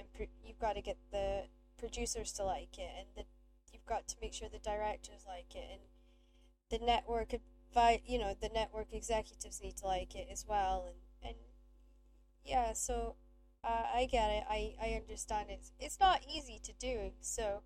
[0.45, 1.43] you've got to get the
[1.77, 3.23] producers to like it, and the,
[3.73, 5.81] you've got to make sure the directors like it, and
[6.69, 10.97] the network advi- you know the network executives need to like it as well, and
[11.29, 11.37] and
[12.45, 13.15] yeah, so
[13.63, 14.43] uh, I get it.
[14.49, 15.71] I I understand it.
[15.79, 17.11] It's not easy to do.
[17.21, 17.61] So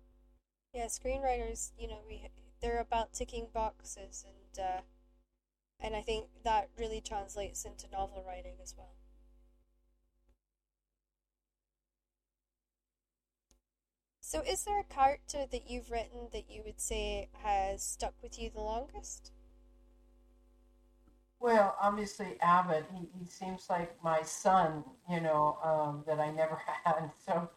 [0.74, 2.28] yeah, screenwriters, you know, we
[2.62, 4.80] they're about ticking boxes, and uh,
[5.80, 8.94] and I think that really translates into novel writing as well.
[14.20, 18.40] So, is there a character that you've written that you would say has stuck with
[18.40, 19.30] you the longest?
[21.38, 22.86] Well, obviously, Abbott.
[22.92, 27.10] He, he seems like my son, you know, um, that I never had.
[27.24, 27.48] So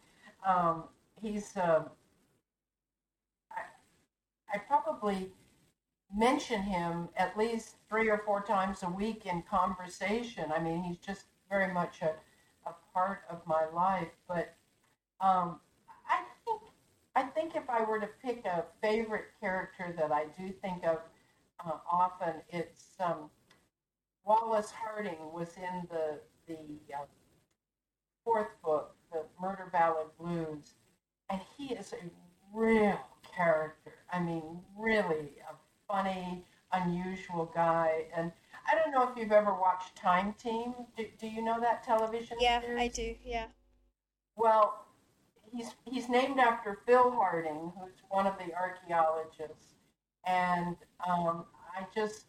[0.47, 0.83] um,
[1.19, 1.85] he's, uh,
[3.51, 3.61] I,
[4.53, 5.31] I probably
[6.15, 10.51] mention him at least three or four times a week in conversation.
[10.51, 12.13] I mean, he's just very much a,
[12.69, 14.09] a part of my life.
[14.27, 14.55] But
[15.21, 15.59] um,
[17.19, 20.99] I think if I were to pick a favorite character that I do think of
[21.65, 23.29] uh, often, it's um,
[24.23, 27.05] Wallace Harding was in the the uh,
[28.23, 30.75] fourth book, the Murder Ballad Blues,
[31.29, 32.09] and he is a
[32.53, 32.99] real
[33.35, 33.95] character.
[34.13, 35.55] I mean, really a
[35.89, 38.05] funny, unusual guy.
[38.15, 38.31] And
[38.71, 40.73] I don't know if you've ever watched Time Team.
[40.95, 42.81] Do, do you know that television yeah, series?
[42.81, 43.15] I do.
[43.23, 43.45] Yeah.
[44.35, 44.85] Well,
[45.51, 49.73] he's he's named after Phil Harding, who's one of the archaeologists,
[50.25, 50.77] and
[51.07, 52.25] um, I just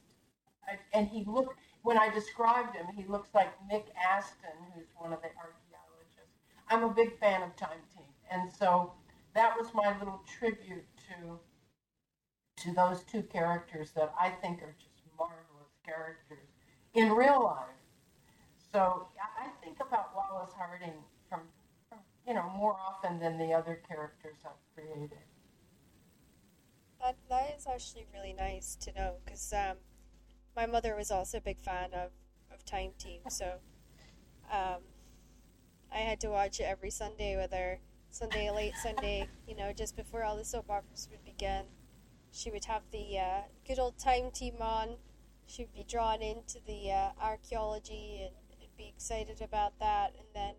[0.66, 5.12] I, and he looked when I described him, he looks like Mick Aston, who's one
[5.12, 6.36] of the archaeologists.
[6.68, 8.92] I'm a big fan of Time Team, and so
[9.34, 11.38] that was my little tribute to
[12.60, 16.48] to those two characters that I think are just marvelous characters
[16.94, 17.66] in real life.
[18.72, 20.94] So I think about Wallace Harding
[21.28, 21.40] from
[22.26, 25.18] you know, more often than the other characters I've created.
[27.02, 29.78] That, that is actually really nice to know because um,
[30.54, 32.10] my mother was also a big fan of,
[32.52, 33.54] of Time Team, so
[34.52, 34.82] um,
[35.92, 37.80] I had to watch it every Sunday with her.
[38.10, 41.64] Sunday, late Sunday, you know, just before all the soap operas would begin.
[42.32, 44.96] She would have the uh, good old Time Team on.
[45.46, 50.14] She would be drawn into the uh, archaeology and, and be excited about that.
[50.16, 50.54] And then,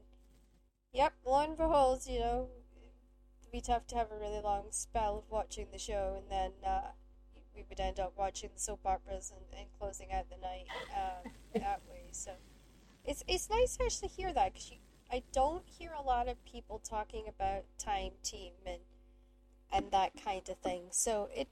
[0.94, 2.50] yep, lo and behold, you know,
[3.52, 6.92] we'd have to have a really long spell of watching the show, and then uh,
[7.56, 11.28] we would end up watching the soap operas and, and closing out the night uh,
[11.60, 12.08] that way.
[12.12, 12.32] So
[13.06, 14.72] it's it's nice to actually hear that because
[15.12, 18.82] I don't hear a lot of people talking about time team and
[19.72, 20.84] and that kind of thing.
[20.92, 21.48] So it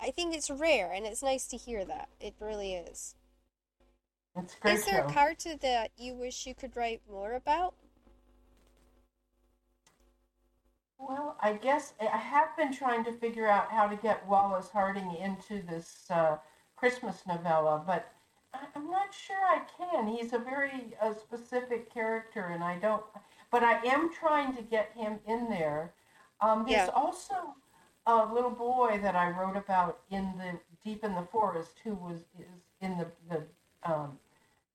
[0.00, 2.08] I think it's rare, and it's nice to hear that.
[2.20, 3.14] It really is.
[4.64, 5.06] Is there show.
[5.06, 7.74] a character that you wish you could write more about?
[10.98, 15.14] Well, I guess I have been trying to figure out how to get Wallace Harding
[15.16, 16.36] into this uh,
[16.76, 18.12] Christmas novella, but
[18.74, 20.06] I'm not sure I can.
[20.08, 23.02] He's a very uh, specific character, and I don't.
[23.50, 25.94] But I am trying to get him in there.
[26.40, 26.94] Um, there's Yeah.
[26.94, 27.54] also
[28.08, 32.20] a little boy that I wrote about in the deep in the forest who was
[32.38, 33.42] is in the the
[33.90, 34.18] um,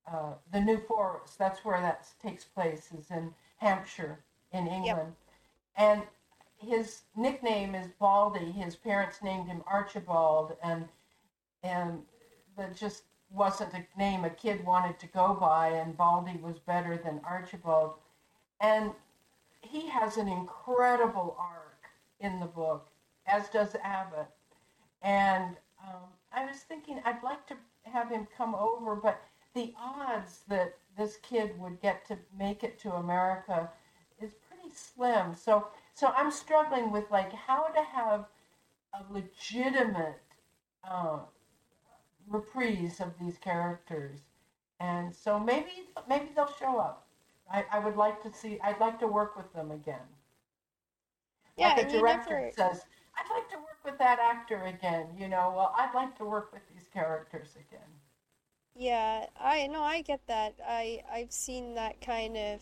[0.07, 1.37] uh, the New Forest.
[1.39, 2.89] That's where that takes place.
[2.97, 4.19] Is in Hampshire
[4.51, 5.13] in England,
[5.75, 6.03] and
[6.57, 8.51] his nickname is Baldy.
[8.51, 10.87] His parents named him Archibald, and
[11.63, 12.03] and
[12.55, 15.69] that just wasn't a name a kid wanted to go by.
[15.69, 17.93] And Baldy was better than Archibald,
[18.61, 18.91] and
[19.61, 21.63] he has an incredible arc
[22.19, 22.89] in the book,
[23.27, 24.27] as does Abbott.
[25.01, 29.21] And um, I was thinking I'd like to have him come over, but
[29.53, 33.69] the odds that this kid would get to make it to America
[34.21, 35.33] is pretty slim.
[35.35, 38.25] So, so I'm struggling with like how to have
[38.93, 40.21] a legitimate
[40.89, 41.19] uh,
[42.27, 44.19] reprise of these characters,
[44.79, 45.71] and so maybe
[46.07, 47.07] maybe they'll show up.
[47.51, 48.59] I, I would like to see.
[48.63, 50.07] I'd like to work with them again.
[51.57, 52.85] Yeah, like you director never- says,
[53.17, 55.07] I'd like to work with that actor again.
[55.17, 57.89] You know, well, I'd like to work with these characters again.
[58.75, 60.55] Yeah, I no, I get that.
[60.65, 62.61] I I've seen that kind of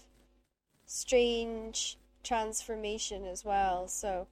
[0.85, 3.87] strange transformation as well.
[3.87, 4.27] So,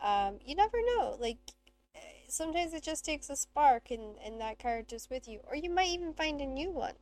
[0.00, 1.16] um, you never know.
[1.20, 1.38] Like
[2.28, 5.88] sometimes it just takes a spark, and and that character's with you, or you might
[5.90, 6.94] even find a new one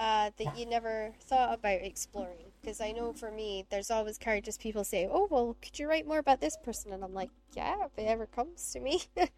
[0.00, 2.52] uh, that you never thought about exploring.
[2.60, 6.06] Because I know for me, there's always characters people say, "Oh, well, could you write
[6.08, 9.02] more about this person?" And I'm like, "Yeah, if it ever comes to me."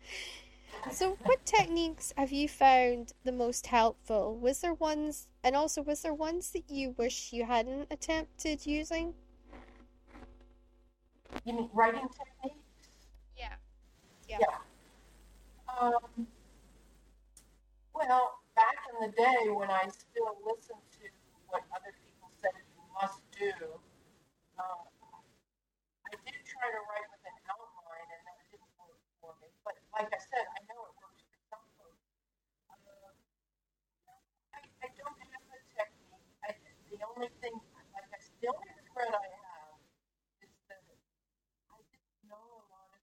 [0.92, 4.36] So, what techniques have you found the most helpful?
[4.36, 9.14] Was there ones, and also was there ones that you wish you hadn't attempted using?
[11.44, 12.56] You mean writing techniques?
[13.36, 13.54] Yeah.
[14.28, 14.38] Yeah.
[15.80, 16.26] Um,
[17.94, 21.04] well, back in the day when I still listened to
[21.50, 23.50] what other people said you must do,
[24.62, 24.86] um,
[26.06, 29.50] I did try to write with an outline, and that didn't work for me.
[29.66, 32.06] But like I said, I know it works for some folks.
[32.70, 33.10] Uh,
[34.54, 36.26] I, I don't have a technique.
[36.46, 36.54] I,
[36.90, 37.54] the only thing,
[37.96, 39.76] like I said, the only regret I have
[40.46, 40.82] is that
[41.72, 43.02] I didn't know a lot of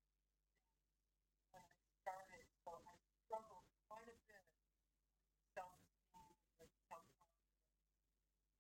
[1.52, 2.96] when I started, so I
[3.28, 7.44] struggled quite a bit with self-esteem and self-confidence.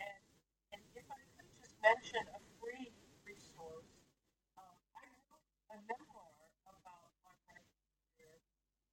[0.03, 0.19] And,
[0.75, 2.93] and if I could just mention a free
[3.25, 3.89] resource,
[4.61, 6.29] um, I wrote a memoir
[6.69, 7.81] about my writing
[8.13, 8.37] career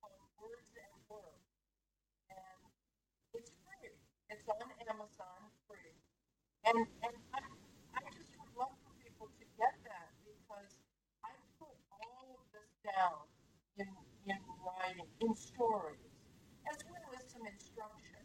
[0.01, 1.37] called Words at Work.
[2.33, 2.61] And
[3.37, 3.93] it's free.
[4.33, 5.93] It's on Amazon, free.
[6.65, 7.41] And, and I,
[8.01, 10.73] I just would love for people to get that because
[11.21, 13.29] I put all of this down
[13.77, 13.89] in,
[14.25, 16.17] in writing, in stories,
[16.73, 18.25] as well as some instruction.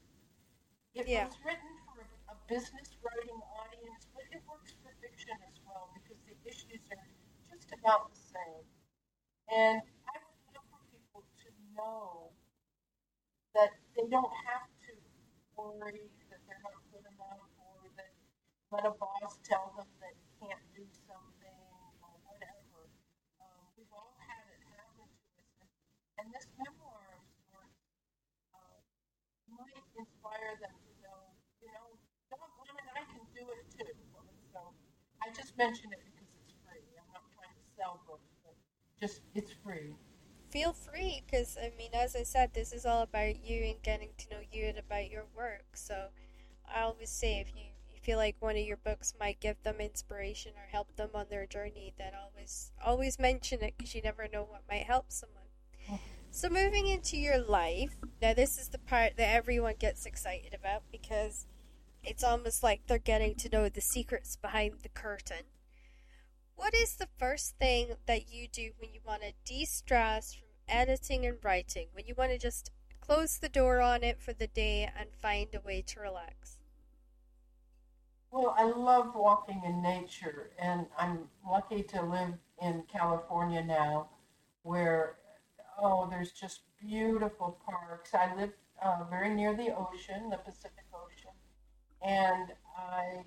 [0.95, 1.25] It Yeah.
[1.27, 1.99] was written for
[2.31, 7.07] a business writing audience, but it works for fiction as well because the issues are
[7.51, 8.65] just about the same.
[9.51, 12.31] And I would love for people to know
[13.55, 14.93] that they don't have to
[15.57, 18.11] worry that they're not good enough or that
[18.71, 21.59] let a boss tell them that you can't do something
[21.99, 22.87] or whatever.
[23.43, 25.71] Um, we've all had it happen to us.
[26.19, 27.75] And, this memoir of sorts
[28.55, 28.79] uh,
[29.51, 31.21] might inspire them to know,
[31.59, 31.87] you know,
[32.31, 33.91] doggone it, I can do it too.
[34.55, 34.59] So
[35.19, 36.87] I just mention it because it's free.
[36.95, 38.55] I'm not trying to sell books, but
[39.01, 39.95] just it's free.
[40.49, 44.09] Feel free, because I mean, as I said, this is all about you and getting
[44.17, 45.65] to know you and about your work.
[45.75, 46.07] So,
[46.73, 47.63] I always say if you
[47.95, 51.27] if feel like one of your books might give them inspiration or help them on
[51.29, 55.37] their journey, then always always mention it because you never know what might help someone.
[55.85, 55.95] Mm-hmm.
[56.31, 60.83] So moving into your life, now this is the part that everyone gets excited about
[60.91, 61.45] because
[62.03, 65.45] it's almost like they're getting to know the secrets behind the curtain.
[66.61, 71.25] What is the first thing that you do when you want to de-stress from editing
[71.25, 71.87] and writing?
[71.93, 75.47] When you want to just close the door on it for the day and find
[75.55, 76.59] a way to relax?
[78.29, 84.09] Well, I love walking in nature, and I'm lucky to live in California now,
[84.61, 85.15] where
[85.81, 88.13] oh, there's just beautiful parks.
[88.13, 88.51] I live
[88.85, 91.33] uh, very near the ocean, the Pacific Ocean,
[92.03, 93.23] and I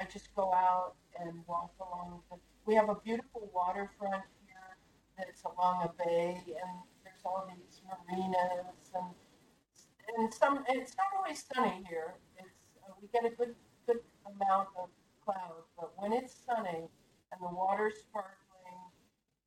[0.00, 2.22] I just go out and walk along.
[2.30, 2.36] The,
[2.66, 4.76] we have a beautiful waterfront here
[5.16, 9.14] that's along a bay, and there's all these marinas and
[10.16, 10.64] and some.
[10.68, 12.14] It's not always sunny here.
[12.38, 13.54] It's uh, we get a good
[13.86, 14.88] good amount of
[15.24, 16.88] clouds, but when it's sunny
[17.32, 18.80] and the water's sparkling,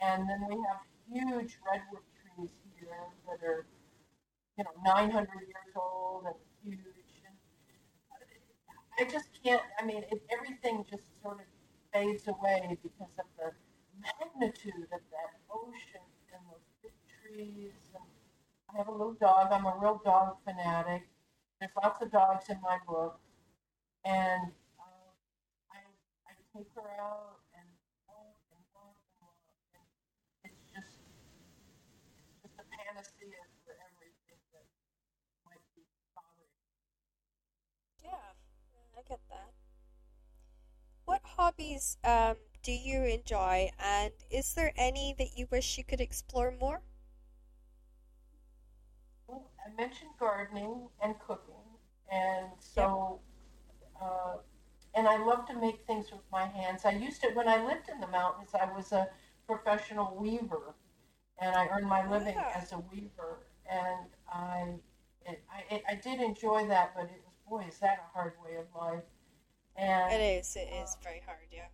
[0.02, 0.82] and then we have
[1.12, 2.98] huge redwood trees here
[3.28, 3.66] that are,
[4.58, 6.91] you know, 900 years old and huge.
[9.00, 11.46] I just can't, I mean, it, everything just sort of
[11.94, 13.52] fades away because of the
[14.00, 17.74] magnitude of that ocean and those big trees.
[17.96, 18.04] And
[18.74, 19.52] I have a little dog.
[19.52, 21.04] I'm a real dog fanatic.
[21.60, 23.20] There's lots of dogs in my book.
[24.06, 25.12] And uh,
[25.72, 25.78] I,
[26.28, 27.42] I take her out
[32.92, 34.68] panacea for everything that
[35.48, 36.60] might be bothering.
[38.04, 38.36] Yeah,
[38.98, 39.56] I get that.
[41.06, 46.00] What hobbies um, do you enjoy, and is there any that you wish you could
[46.00, 46.82] explore more?
[49.26, 51.66] Well, I mentioned gardening and cooking,
[52.12, 53.22] and so,
[53.82, 54.04] yep.
[54.04, 54.36] uh,
[54.94, 56.86] and I love to make things with my hands.
[56.86, 59.08] I used to, when I lived in the mountains, I was a
[59.48, 60.76] professional weaver
[61.42, 62.62] and I earned my living yeah.
[62.62, 63.48] as a weaver.
[63.68, 64.76] And I,
[65.26, 68.58] it, I, I did enjoy that, but it was boy, is that a hard way
[68.58, 69.04] of life.
[69.78, 70.56] And it is.
[70.56, 71.48] It uh, is very hard.
[71.52, 71.68] Yeah.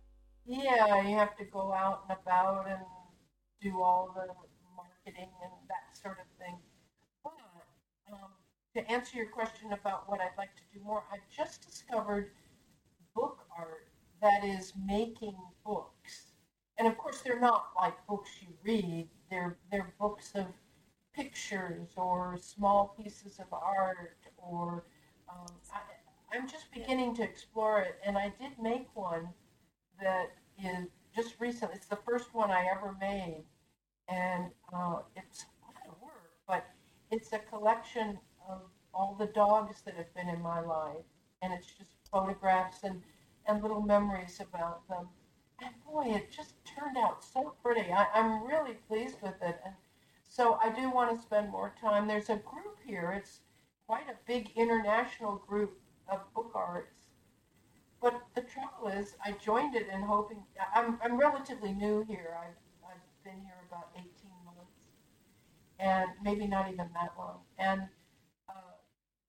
[0.46, 2.80] Yeah, you have to go out and about and
[3.60, 4.26] do all the
[4.74, 6.56] marketing and that sort of thing.
[7.22, 7.34] But
[8.12, 8.30] um,
[8.74, 12.30] to answer your question about what I'd like to do more, I've just discovered
[13.14, 13.88] book art
[14.22, 15.36] that is making
[15.66, 16.32] books.
[16.78, 20.46] And of course, they're not like books you read they're, they're books of
[21.14, 24.84] pictures or small pieces of art or
[25.28, 25.80] um, I,
[26.32, 27.98] I'm just beginning to explore it.
[28.04, 29.28] And I did make one
[30.00, 30.30] that
[30.62, 31.72] is just recent.
[31.74, 33.44] It's the first one I ever made.
[34.08, 36.66] And uh, it's a lot of work, but
[37.10, 38.18] it's a collection
[38.48, 38.62] of
[38.94, 41.04] all the dogs that have been in my life.
[41.42, 43.02] And it's just photographs and,
[43.46, 45.08] and little memories about them
[45.60, 47.92] and boy, it just turned out so pretty.
[47.92, 49.58] I, I'm really pleased with it.
[49.64, 49.74] And
[50.28, 52.06] so I do want to spend more time.
[52.06, 53.14] There's a group here.
[53.16, 53.40] It's
[53.86, 55.78] quite a big international group
[56.08, 56.94] of book arts.
[58.00, 60.44] But the trouble is, I joined it in hoping.
[60.74, 62.36] I'm, I'm relatively new here.
[62.40, 64.06] I've, I've been here about 18
[64.44, 64.86] months,
[65.80, 67.40] and maybe not even that long.
[67.58, 67.82] And
[68.48, 68.76] uh,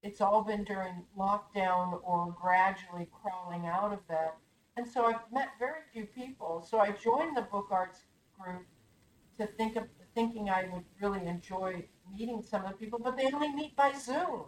[0.04, 4.38] it's all been during lockdown or gradually crawling out of that.
[4.78, 6.66] And so I've met very few people.
[6.70, 8.04] So I joined the book arts
[8.40, 8.66] group
[9.40, 9.84] to think of
[10.14, 13.94] thinking I would really enjoy meeting some of the people, but they only meet by
[13.94, 14.44] Zoom.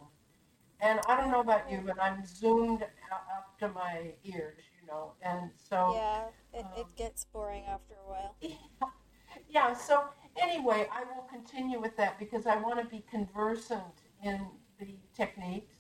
[0.81, 5.13] And I don't know about you, but I'm zoomed up to my ears, you know.
[5.21, 8.35] And so yeah, it, um, it gets boring after a while.
[8.41, 8.55] Yeah,
[9.49, 9.73] yeah.
[9.73, 10.05] So
[10.41, 14.47] anyway, I will continue with that because I want to be conversant in
[14.79, 15.75] the techniques,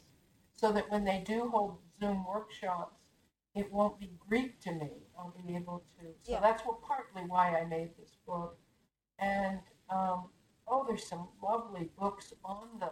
[0.53, 2.97] so that when they do hold Zoom workshops,
[3.55, 4.91] it won't be Greek to me.
[5.17, 6.05] I'll be able to.
[6.21, 6.39] So yeah.
[6.41, 8.57] that's what partly why I made this book.
[9.17, 9.59] And
[9.89, 10.29] um,
[10.67, 12.91] oh, there's some lovely books on the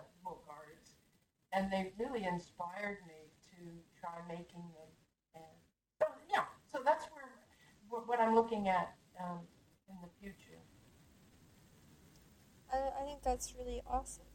[1.54, 3.66] and they really inspired me to
[4.00, 4.90] try making them.
[5.36, 5.44] And
[6.00, 7.30] so yeah, so that's where
[7.90, 9.40] what I'm looking at um,
[9.90, 10.60] in the future.
[12.72, 14.26] I, I think that's really awesome.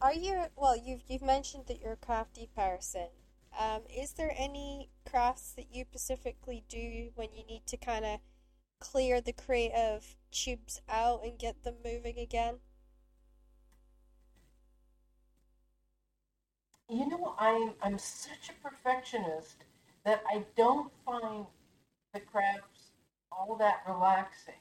[0.00, 0.76] Are you well?
[0.76, 3.08] You've you've mentioned that you're a crafty person.
[3.58, 8.20] Um, is there any crafts that you specifically do when you need to kind of
[8.78, 12.58] clear the creative tubes out and get them moving again?
[16.88, 19.64] You know, I'm I'm such a perfectionist
[20.04, 21.46] that I don't find
[22.14, 22.90] the crafts
[23.30, 24.54] all that relaxing.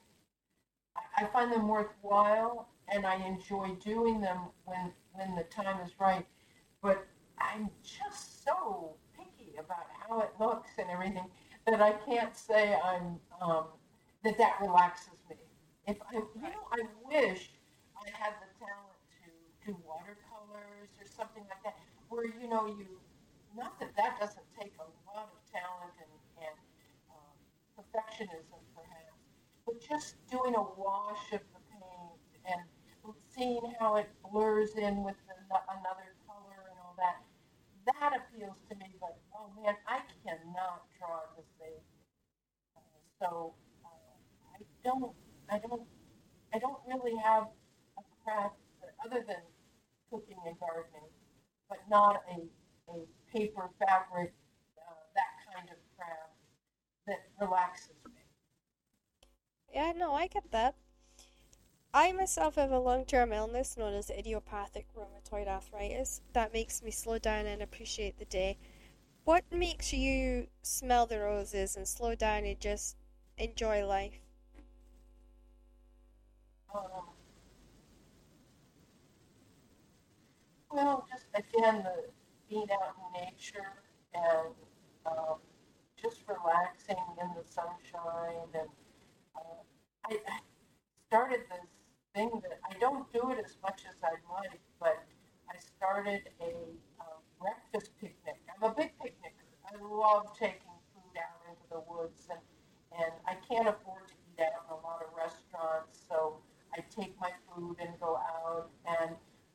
[1.16, 6.26] I, find them worthwhile and I enjoy doing them when when the time is right.
[6.82, 7.06] But
[7.40, 11.26] I'm just so picky about how it looks and everything
[11.66, 13.66] that I can't say I'm um,
[14.24, 15.38] that that relaxes me.
[15.88, 17.50] If I, you know, I wish
[17.96, 21.76] I had the talent to do watercolors or something like that,
[22.10, 22.88] where you know you,
[23.56, 26.14] not that that doesn't take a lot of talent and,
[26.46, 26.58] and
[27.12, 27.36] um,
[27.78, 29.22] perfectionism perhaps,
[29.66, 32.62] but just doing a wash of the paint and
[33.36, 35.16] seeing how it blurs in with
[35.70, 37.24] another color and all that,
[37.88, 38.88] that appeals to me.
[39.00, 41.84] But oh man, I cannot draw the same.
[42.76, 42.82] Uh,
[43.20, 43.54] so
[43.86, 45.14] uh, I don't,
[45.50, 45.84] I don't,
[46.54, 47.48] I don't really have
[47.98, 48.56] a craft
[49.06, 49.42] other than
[50.10, 51.12] cooking and gardening,
[51.70, 54.34] but not a, a paper fabric,
[54.78, 56.34] uh, that kind of craft
[57.08, 58.12] that relaxes me.
[59.74, 60.76] Yeah, no, I get that.
[61.94, 66.92] I myself have a long term illness known as idiopathic rheumatoid arthritis that makes me
[66.92, 68.58] slow down and appreciate the day.
[69.26, 72.98] What makes you smell the roses and slow down and just
[73.38, 74.22] enjoy life?
[76.74, 77.10] Um,
[80.72, 81.26] well, just
[81.58, 82.10] again, the
[82.50, 84.54] being out in nature and
[85.06, 85.38] um,
[86.02, 88.48] just relaxing in the sunshine.
[88.54, 88.70] And
[89.36, 89.62] uh,
[90.06, 90.40] I, I
[91.08, 91.68] started this
[92.16, 95.04] thing that I don't do it as much as I'd like, but
[95.50, 96.54] I started a
[97.00, 98.40] uh, breakfast picnic.
[98.56, 99.34] I'm a big picnicker.
[99.68, 102.40] I love taking food out into the woods, and,
[102.98, 106.40] and I can't afford to eat out in a lot of restaurants, so
[106.74, 108.70] I take my food and go out.
[108.88, 109.12] And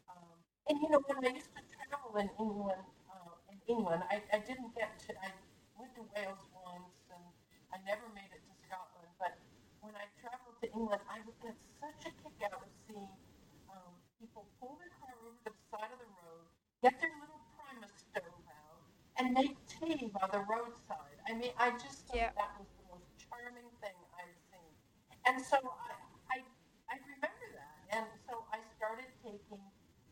[0.08, 0.36] um,
[0.68, 4.40] and you know, when I used to travel in England, uh, in England, I, I
[4.40, 5.12] didn't get to.
[5.20, 5.28] I
[5.76, 7.20] went to Wales once, and
[7.68, 9.12] I never made it to Scotland.
[9.20, 9.36] But
[9.84, 13.12] when I traveled to England, I would get such a kick out of seeing
[13.68, 16.48] um, people pull their car over to the side of the road,
[16.80, 18.80] get their little Primus stove out,
[19.20, 21.20] and make tea by the roadside.
[21.28, 22.32] I mean, I just thought yeah.
[22.40, 24.72] that was the most charming thing I've seen.
[25.28, 25.92] And so I,
[26.32, 26.36] I,
[26.88, 27.76] I remember that.
[27.92, 29.60] And so I started taking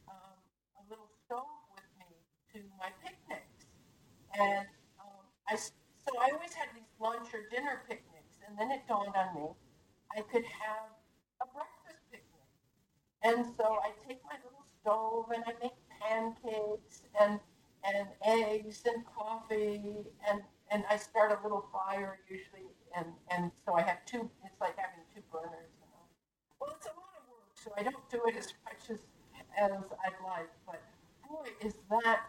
[0.06, 0.36] um,
[0.76, 2.10] a little stove with me
[2.54, 3.66] to my picnics.
[4.40, 4.66] And
[5.00, 8.38] um, I, so I always had these lunch or dinner picnics.
[8.48, 9.48] And then it dawned on me
[10.16, 10.90] I could have
[11.42, 12.46] a breakfast picnic.
[13.22, 17.40] And so I take my little stove and I make pancakes and
[17.84, 23.74] and eggs and coffee and and I start a little fire usually and and so
[23.74, 26.04] I have two it's like having two burners you know.
[26.60, 29.00] Well it's a lot of work so I don't do it as much as
[29.58, 29.72] as
[30.04, 30.82] I'd like but
[31.28, 32.20] boy is that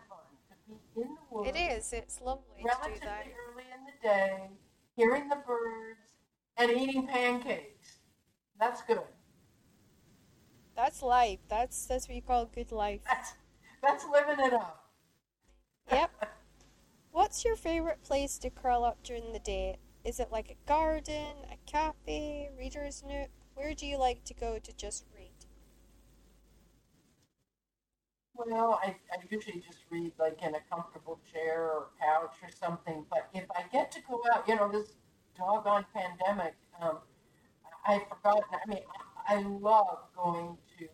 [0.96, 1.50] in the woods.
[1.50, 1.94] It is.
[1.94, 3.26] It's lovely relatively to do that.
[3.50, 4.50] early in the day,
[4.96, 6.14] hearing the birds
[6.58, 7.98] and eating pancakes.
[8.60, 9.02] That's good.
[10.76, 11.40] That's life.
[11.50, 13.02] That's that's what you call good life.
[13.06, 13.34] That's
[13.82, 14.92] that's living it up.
[15.92, 16.12] Yep.
[17.12, 19.78] What's your favorite place to curl up during the day?
[20.04, 23.30] Is it like a garden, a cafe, reader's nook?
[23.54, 25.32] Where do you like to go to just read?
[28.34, 33.06] Well, I, I usually just read like in a comfortable chair or couch or something.
[33.10, 34.94] But if I get to go out, you know, this
[35.38, 37.00] doggone pandemic, um,
[37.86, 38.44] I've forgotten.
[38.52, 38.84] I mean,
[39.28, 40.88] I, I love going to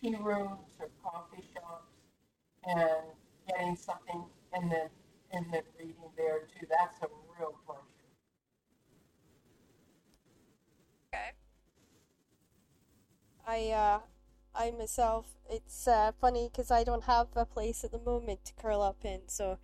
[0.00, 1.92] tea rooms or coffee shops
[2.66, 3.06] and
[3.48, 4.88] getting something and then
[5.32, 6.66] and then reading there too.
[6.68, 7.06] That's a
[7.38, 7.80] real pleasure.
[11.14, 11.32] Okay.
[13.46, 14.00] I uh,
[14.54, 18.52] I myself, it's uh, funny because I don't have a place at the moment to
[18.54, 19.58] curl up in, so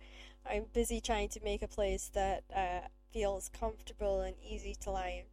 [0.49, 5.23] I'm busy trying to make a place that uh, feels comfortable and easy to lie
[5.23, 5.25] in.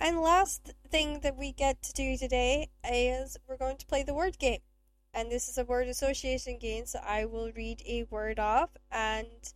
[0.00, 4.14] And last thing that we get to do today is we're going to play the
[4.14, 4.60] word game.
[5.14, 9.52] And this is a word association game, so I will read a word off, and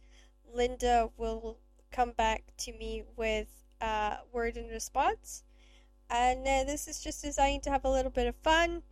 [0.56, 1.58] Lynda will
[1.90, 3.48] come back to me with
[3.80, 5.42] a word in response.
[6.08, 8.82] And uh, this is just designed to have a little bit of fun.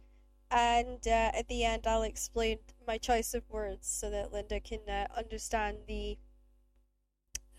[0.51, 4.81] And uh, at the end, I'll explain my choice of words so that Lynda can
[4.89, 6.19] uh, understand the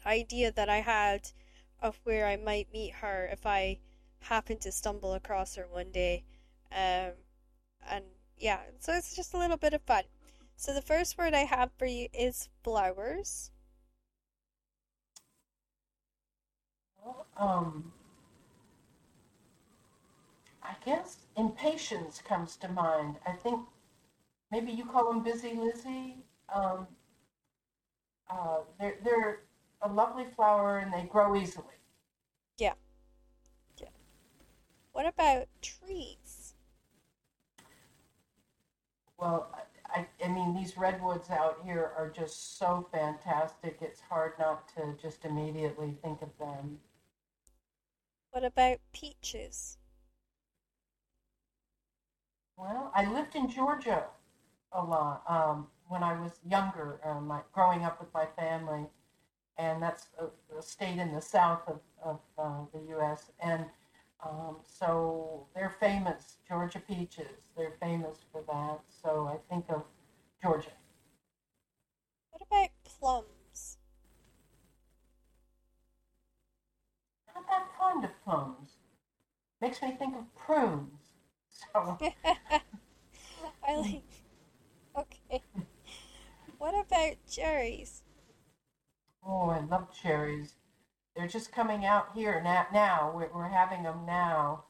[0.05, 1.29] idea that I had
[1.81, 3.79] of where I might meet her if I
[4.19, 6.23] happen to stumble across her one day.
[6.71, 7.13] Um,
[7.89, 8.05] and
[8.37, 10.03] yeah, so it's just a little bit of fun.
[10.55, 13.51] So the first word I have for you is flowers.
[17.37, 17.93] Um,
[20.71, 23.17] I guess impatiens comes to mind.
[23.27, 23.59] I think
[24.51, 26.23] maybe you call them busy Lizzie.
[26.53, 26.87] Um,
[28.29, 29.39] uh, they're they're
[29.81, 31.65] a lovely flower and they grow easily.
[32.57, 32.73] Yeah.
[33.81, 33.89] Yeah.
[34.93, 36.53] What about trees?
[39.17, 39.53] Well,
[39.93, 43.79] I, I mean, these redwoods out here are just so fantastic.
[43.81, 46.79] It's hard not to just immediately think of them.
[48.31, 49.77] What about peaches?
[52.61, 54.03] Well, I lived in Georgia
[54.71, 58.85] a lot um, when I was younger, um, my, growing up with my family,
[59.57, 60.25] and that's a,
[60.55, 63.31] a state in the south of, of uh, the U.S.
[63.39, 63.65] And
[64.23, 67.49] um, so they're famous, Georgia peaches.
[67.57, 68.81] They're famous for that.
[69.01, 69.81] So I think of
[70.39, 70.69] Georgia.
[72.29, 73.77] What about plums?
[77.33, 78.73] Not that fond of plums.
[79.59, 81.00] Makes me think of prunes.
[81.73, 81.97] So
[83.63, 84.03] I like.
[84.97, 85.43] Okay.
[86.57, 88.03] What about cherries?
[89.25, 90.55] Oh, I love cherries.
[91.15, 92.67] They're just coming out here now.
[92.73, 93.11] now.
[93.15, 94.65] We're, we're having them now.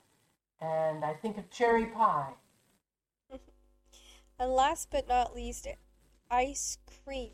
[0.62, 2.34] And I think of cherry pie.
[4.40, 5.68] and last but not least,
[6.30, 7.32] ice cream.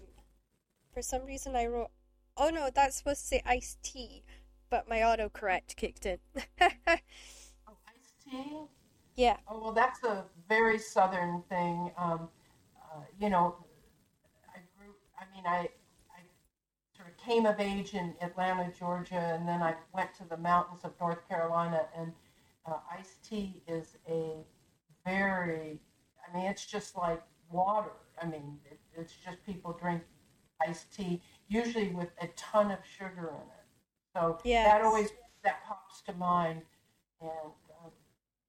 [0.93, 1.91] For some reason, I wrote.
[2.37, 4.23] Oh no, that's supposed to say iced tea,
[4.69, 6.19] but my autocorrect kicked in.
[9.17, 9.37] Yeah.
[9.47, 11.91] Oh, well, that's a very southern thing.
[11.97, 12.29] Um,
[12.77, 13.55] uh, you know,
[14.55, 15.69] I grew, I mean, I,
[16.97, 20.81] sort of came of age in Atlanta, Georgia, and then I went to the mountains
[20.83, 21.81] of North Carolina.
[21.95, 22.11] And
[22.65, 24.45] uh, iced tea is a
[25.05, 25.79] very,
[26.27, 27.21] I mean, it's just like
[27.51, 27.91] water.
[28.21, 30.01] I mean, it, it's just people drink
[30.67, 33.65] iced tea, usually with a ton of sugar in it.
[34.13, 34.67] So yes.
[34.67, 35.09] that always
[35.43, 36.63] that pops to mind,
[37.21, 37.29] and
[37.83, 37.91] um,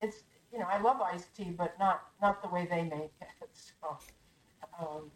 [0.00, 0.22] it's
[0.52, 3.28] you know I love iced tea, but not not the way they make it.
[3.80, 3.98] So
[4.78, 5.10] um,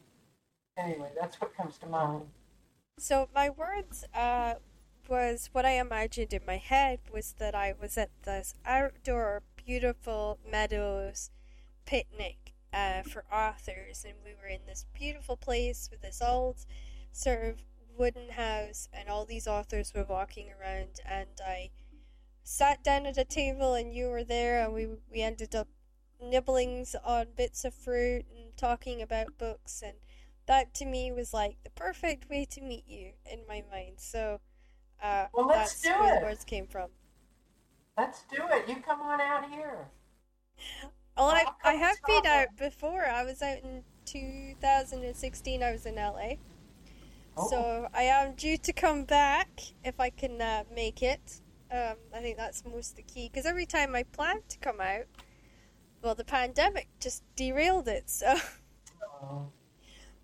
[0.76, 2.22] anyway, that's what comes to mind.
[2.98, 4.54] So my words uh,
[5.08, 10.38] was what I imagined in my head was that I was at this outdoor, beautiful
[10.50, 11.30] meadows
[11.84, 16.64] picnic uh, for authors, and we were in this beautiful place with this old
[17.12, 17.56] sort of
[17.96, 21.70] wooden house, and all these authors were walking around, and I
[22.42, 25.68] sat down at a table, and you were there, and we we ended up
[26.20, 29.94] nibblings on bits of fruit and talking about books and
[30.46, 33.94] that to me was like the perfect way to meet you in my mind.
[33.96, 34.40] So
[35.02, 36.20] uh, well, let's that's do where it.
[36.20, 36.90] the words came from.
[37.98, 38.68] Let's do it.
[38.68, 39.88] You come on out here.
[41.16, 43.04] Well, I, I have been out before.
[43.04, 45.62] I was out in 2016.
[45.62, 46.34] I was in LA.
[47.36, 47.50] Oh.
[47.50, 49.48] So I am due to come back
[49.84, 51.41] if I can uh, make it.
[51.72, 55.06] Um, I think that's most the key because every time I plan to come out,
[56.02, 58.10] well, the pandemic just derailed it.
[58.10, 58.34] So.
[59.22, 59.46] Oh.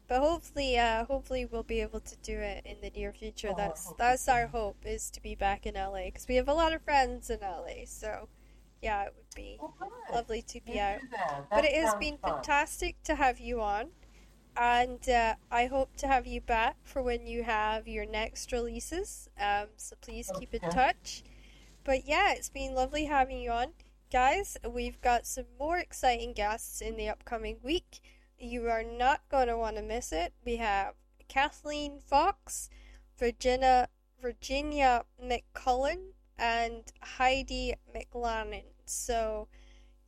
[0.09, 3.51] But hopefully, uh, hopefully we'll be able to do it in the near future.
[3.53, 6.55] Oh, that's that's our hope is to be back in LA because we have a
[6.55, 7.85] lot of friends in LA.
[7.85, 8.29] So,
[8.81, 9.75] yeah, it would be oh,
[10.12, 11.01] lovely to be you out.
[11.51, 12.37] But it has been fun.
[12.37, 13.91] fantastic to have you on,
[14.57, 19.29] and uh, I hope to have you back for when you have your next releases.
[19.39, 21.23] Um, so please keep in touch.
[21.89, 23.69] But yeah, it's been lovely having you on,
[24.12, 24.59] guys.
[24.62, 28.01] We've got some more exciting guests in the upcoming week.
[28.39, 30.35] You are not going to want to miss it.
[30.44, 30.97] We have
[31.28, 32.69] Kathleen Fox,
[33.19, 33.89] Virginia
[34.20, 38.65] Virginia McCullen, and Heidi McLannon.
[38.85, 39.48] So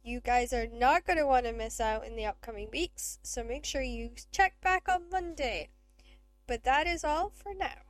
[0.05, 3.21] you guys are not going to want to miss out in the upcoming weeks.
[3.23, 5.71] So make sure you check back on Monday.
[6.47, 7.90] But that is all for now.